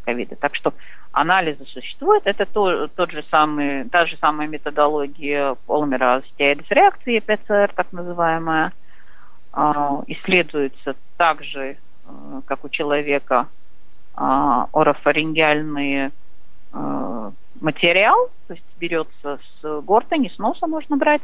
ковида. 0.05 0.37
Так 0.37 0.57
что 0.57 0.75
анализы 1.13 1.65
существуют. 1.65 2.27
Это 2.27 2.45
то, 2.45 2.89
тот 2.89 3.13
же 3.13 3.25
самый, 3.31 3.89
та 3.89 4.05
же 4.05 4.19
самая 4.19 4.47
методология 4.47 5.57
полимераза 5.65 6.27
реакции 6.39 7.21
ПЦР, 7.21 7.73
так 7.75 7.93
называемая. 7.93 8.75
А, 9.59 10.03
исследуется 10.07 10.95
также, 11.17 11.61
э, 11.61 11.77
как 12.45 12.63
у 12.67 12.69
человека, 12.69 13.49
а, 14.15 14.69
орофарингеальные 14.73 16.13
э, 16.75 17.31
материал, 17.63 18.29
то 18.49 18.53
есть 18.53 18.67
берется 18.79 19.39
с 19.63 19.81
гортани, 19.81 20.29
с 20.29 20.37
носа 20.37 20.67
можно 20.67 20.99
брать, 20.99 21.23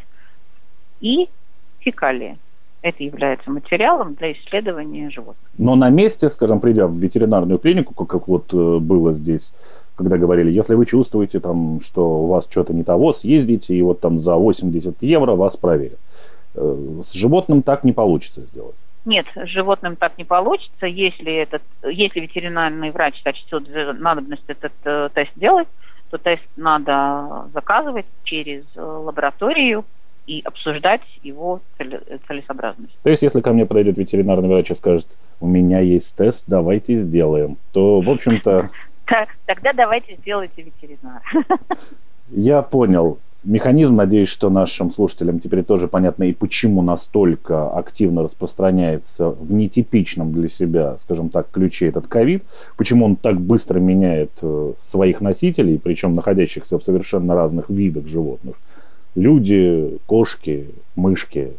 и 1.03 1.29
фекалии. 1.81 2.39
Это 2.81 3.05
является 3.05 3.51
материалом 3.51 4.15
для 4.15 4.33
исследования 4.33 5.11
животных. 5.11 5.51
Но 5.59 5.75
на 5.75 5.91
месте, 5.91 6.31
скажем, 6.31 6.61
придя 6.61 6.87
в 6.87 6.95
ветеринарную 6.95 7.59
клинику, 7.59 8.07
как 8.07 8.29
вот 8.29 8.55
э, 8.55 8.79
было 8.79 9.13
здесь, 9.13 9.53
когда 9.95 10.17
говорили, 10.17 10.51
если 10.51 10.75
вы 10.75 10.87
чувствуете, 10.87 11.39
там, 11.39 11.83
что 11.83 12.23
у 12.23 12.27
вас 12.29 12.47
что-то 12.51 12.73
не 12.73 12.83
того, 12.83 13.13
съездите, 13.13 13.75
и 13.75 13.83
вот 13.83 14.01
там 14.01 14.21
за 14.21 14.37
80 14.37 15.03
евро 15.03 15.35
вас 15.35 15.59
проверят. 15.59 15.99
Э, 16.55 17.01
с 17.07 17.13
животным 17.13 17.63
так 17.63 17.85
не 17.85 17.93
получится 17.93 18.43
сделать. 18.43 18.77
Нет, 19.05 19.27
с 19.35 19.49
животным 19.49 19.97
так 19.97 20.17
не 20.19 20.25
получится. 20.25 20.87
Если, 20.87 21.33
этот, 21.33 21.63
если 21.83 22.21
ветеринарный 22.21 22.91
врач 22.91 23.21
сочтет 23.23 23.65
надобность 23.99 24.45
этот 24.47 24.73
э, 24.85 25.09
тест 25.13 25.33
делать, 25.35 25.69
то 26.11 26.19
тест 26.19 26.43
надо 26.57 27.47
заказывать 27.53 28.07
через 28.23 28.65
э, 28.77 28.81
лабораторию 28.81 29.85
и 30.27 30.41
обсуждать 30.45 31.03
его 31.23 31.61
целесообразность. 32.29 32.97
То 33.03 33.11
есть, 33.11 33.23
если 33.23 33.41
ко 33.41 33.53
мне 33.53 33.67
подойдет 33.67 33.99
ветеринарный 33.99 34.49
врач 34.49 34.71
и 34.71 34.75
скажет, 34.75 35.09
у 35.41 35.49
меня 35.49 35.81
есть 35.81 36.15
тест, 36.17 36.45
давайте 36.47 36.99
сделаем, 36.99 37.57
то, 37.73 38.01
в 38.01 38.09
общем-то... 38.09 38.71
Тогда 39.47 39.73
давайте 39.73 40.17
сделайте 40.17 40.63
ветеринар. 40.63 41.23
Я 42.29 42.63
понял. 42.63 43.19
Механизм, 43.45 43.97
надеюсь, 43.97 44.29
что 44.29 44.51
нашим 44.51 44.93
слушателям 44.93 45.41
теперь 45.41 45.65
тоже 45.65 45.89
понятно 45.89 46.25
и 46.25 46.33
почему 46.33 46.81
настолько 46.81 47.71
активно 47.71 48.23
распространяется 48.23 49.31
в 49.31 49.53
нетипичном 49.53 50.33
для 50.33 50.49
себя, 50.49 50.97
скажем 51.03 51.29
так, 51.29 51.51
ключе 51.51 51.89
этот 51.89 52.07
ковид, 52.07 52.45
почему 52.77 53.05
он 53.05 53.17
так 53.17 53.41
быстро 53.41 53.81
меняет 53.81 54.31
э, 54.43 54.73
своих 54.81 55.21
носителей, 55.21 55.81
причем 55.83 56.15
находящихся 56.15 56.79
в 56.79 56.85
совершенно 56.85 57.35
разных 57.35 57.69
видах 57.69 58.07
животных. 58.07 58.55
Люди, 59.17 59.99
кошки, 60.07 60.69
мышки. 60.95 61.55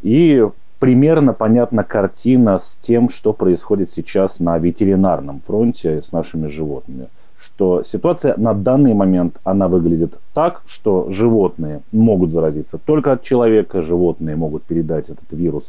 И 0.00 0.46
примерно 0.78 1.34
понятна 1.34 1.84
картина 1.84 2.58
с 2.58 2.78
тем, 2.80 3.10
что 3.10 3.34
происходит 3.34 3.90
сейчас 3.90 4.40
на 4.40 4.56
ветеринарном 4.56 5.42
фронте 5.46 6.00
с 6.00 6.10
нашими 6.10 6.48
животными 6.48 7.08
что 7.38 7.82
ситуация 7.84 8.36
на 8.36 8.52
данный 8.52 8.94
момент, 8.94 9.38
она 9.44 9.68
выглядит 9.68 10.18
так, 10.34 10.62
что 10.66 11.10
животные 11.10 11.82
могут 11.92 12.32
заразиться 12.32 12.78
только 12.78 13.12
от 13.12 13.22
человека, 13.22 13.82
животные 13.82 14.36
могут 14.36 14.64
передать 14.64 15.08
этот 15.08 15.30
вирус 15.30 15.64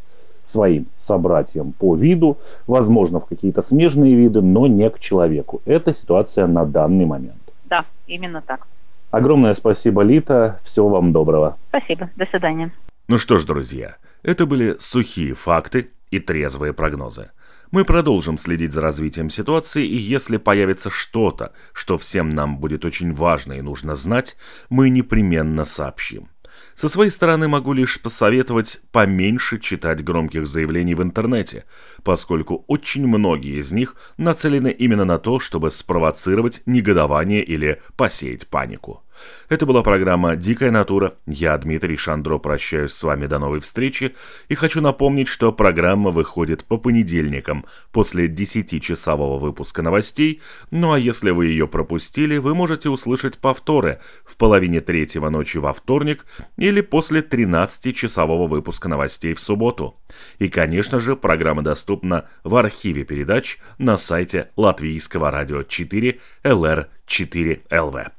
своим 0.45 0.87
собратьям 0.97 1.73
по 1.73 1.95
виду, 1.95 2.37
возможно, 2.65 3.19
в 3.19 3.25
какие-то 3.25 3.61
смежные 3.61 4.15
виды, 4.15 4.41
но 4.41 4.65
не 4.67 4.89
к 4.89 4.99
человеку. 4.99 5.61
Это 5.65 5.93
ситуация 5.93 6.47
на 6.47 6.65
данный 6.65 7.05
момент. 7.05 7.37
Да, 7.65 7.85
именно 8.07 8.41
так. 8.41 8.67
Огромное 9.11 9.53
спасибо, 9.53 10.01
Лита. 10.01 10.59
Всего 10.63 10.89
вам 10.89 11.11
доброго. 11.11 11.57
Спасибо. 11.69 12.09
До 12.15 12.25
свидания. 12.25 12.71
Ну 13.07 13.17
что 13.17 13.37
ж, 13.37 13.45
друзья, 13.45 13.95
это 14.23 14.45
были 14.45 14.75
сухие 14.79 15.33
факты 15.33 15.89
и 16.11 16.19
трезвые 16.19 16.73
прогнозы. 16.73 17.29
Мы 17.71 17.85
продолжим 17.85 18.39
следить 18.39 18.71
за 18.71 18.81
развитием 18.81 19.29
ситуации, 19.29 19.85
и 19.85 19.95
если 19.95 20.37
появится 20.37 20.89
что-то, 20.89 21.53
что 21.71 21.99
всем 21.99 22.29
нам 22.29 22.57
будет 22.57 22.83
очень 22.83 23.13
важно 23.13 23.53
и 23.53 23.61
нужно 23.61 23.93
знать, 23.93 24.37
мы 24.69 24.89
непременно 24.89 25.65
сообщим. 25.65 26.29
Со 26.73 26.89
своей 26.89 27.11
стороны 27.11 27.47
могу 27.47 27.73
лишь 27.73 28.01
посоветовать 28.01 28.79
поменьше 28.91 29.59
читать 29.59 30.03
громких 30.03 30.47
заявлений 30.47 30.95
в 30.95 31.03
интернете, 31.03 31.65
поскольку 32.03 32.65
очень 32.67 33.05
многие 33.05 33.59
из 33.59 33.71
них 33.71 33.95
нацелены 34.17 34.71
именно 34.71 35.05
на 35.05 35.19
то, 35.19 35.37
чтобы 35.39 35.69
спровоцировать 35.69 36.63
негодование 36.65 37.43
или 37.43 37.81
посеять 37.95 38.47
панику. 38.47 39.03
Это 39.49 39.65
была 39.65 39.83
программа 39.83 40.35
«Дикая 40.35 40.71
натура». 40.71 41.15
Я, 41.25 41.57
Дмитрий 41.57 41.97
Шандро, 41.97 42.37
прощаюсь 42.37 42.93
с 42.93 43.03
вами 43.03 43.25
до 43.25 43.39
новой 43.39 43.59
встречи 43.59 44.15
и 44.47 44.55
хочу 44.55 44.81
напомнить, 44.81 45.27
что 45.27 45.51
программа 45.51 46.11
выходит 46.11 46.63
по 46.65 46.77
понедельникам 46.77 47.65
после 47.91 48.27
10-часового 48.27 49.39
выпуска 49.39 49.81
новостей, 49.81 50.41
ну 50.71 50.93
а 50.93 50.99
если 50.99 51.31
вы 51.31 51.47
ее 51.47 51.67
пропустили, 51.67 52.37
вы 52.37 52.53
можете 52.53 52.89
услышать 52.89 53.37
повторы 53.37 53.99
в 54.25 54.37
половине 54.37 54.79
третьего 54.79 55.29
ночи 55.29 55.57
во 55.57 55.73
вторник 55.73 56.25
или 56.57 56.81
после 56.81 57.21
13-часового 57.21 58.47
выпуска 58.47 58.87
новостей 58.87 59.33
в 59.33 59.39
субботу. 59.39 59.99
И, 60.37 60.47
конечно 60.49 60.99
же, 60.99 61.15
программа 61.15 61.61
доступна 61.61 62.27
в 62.43 62.55
архиве 62.55 63.03
передач 63.03 63.57
на 63.77 63.97
сайте 63.97 64.49
Латвийского 64.55 65.31
радио 65.31 65.63
4 65.63 66.19
LR4LV. 66.43 68.18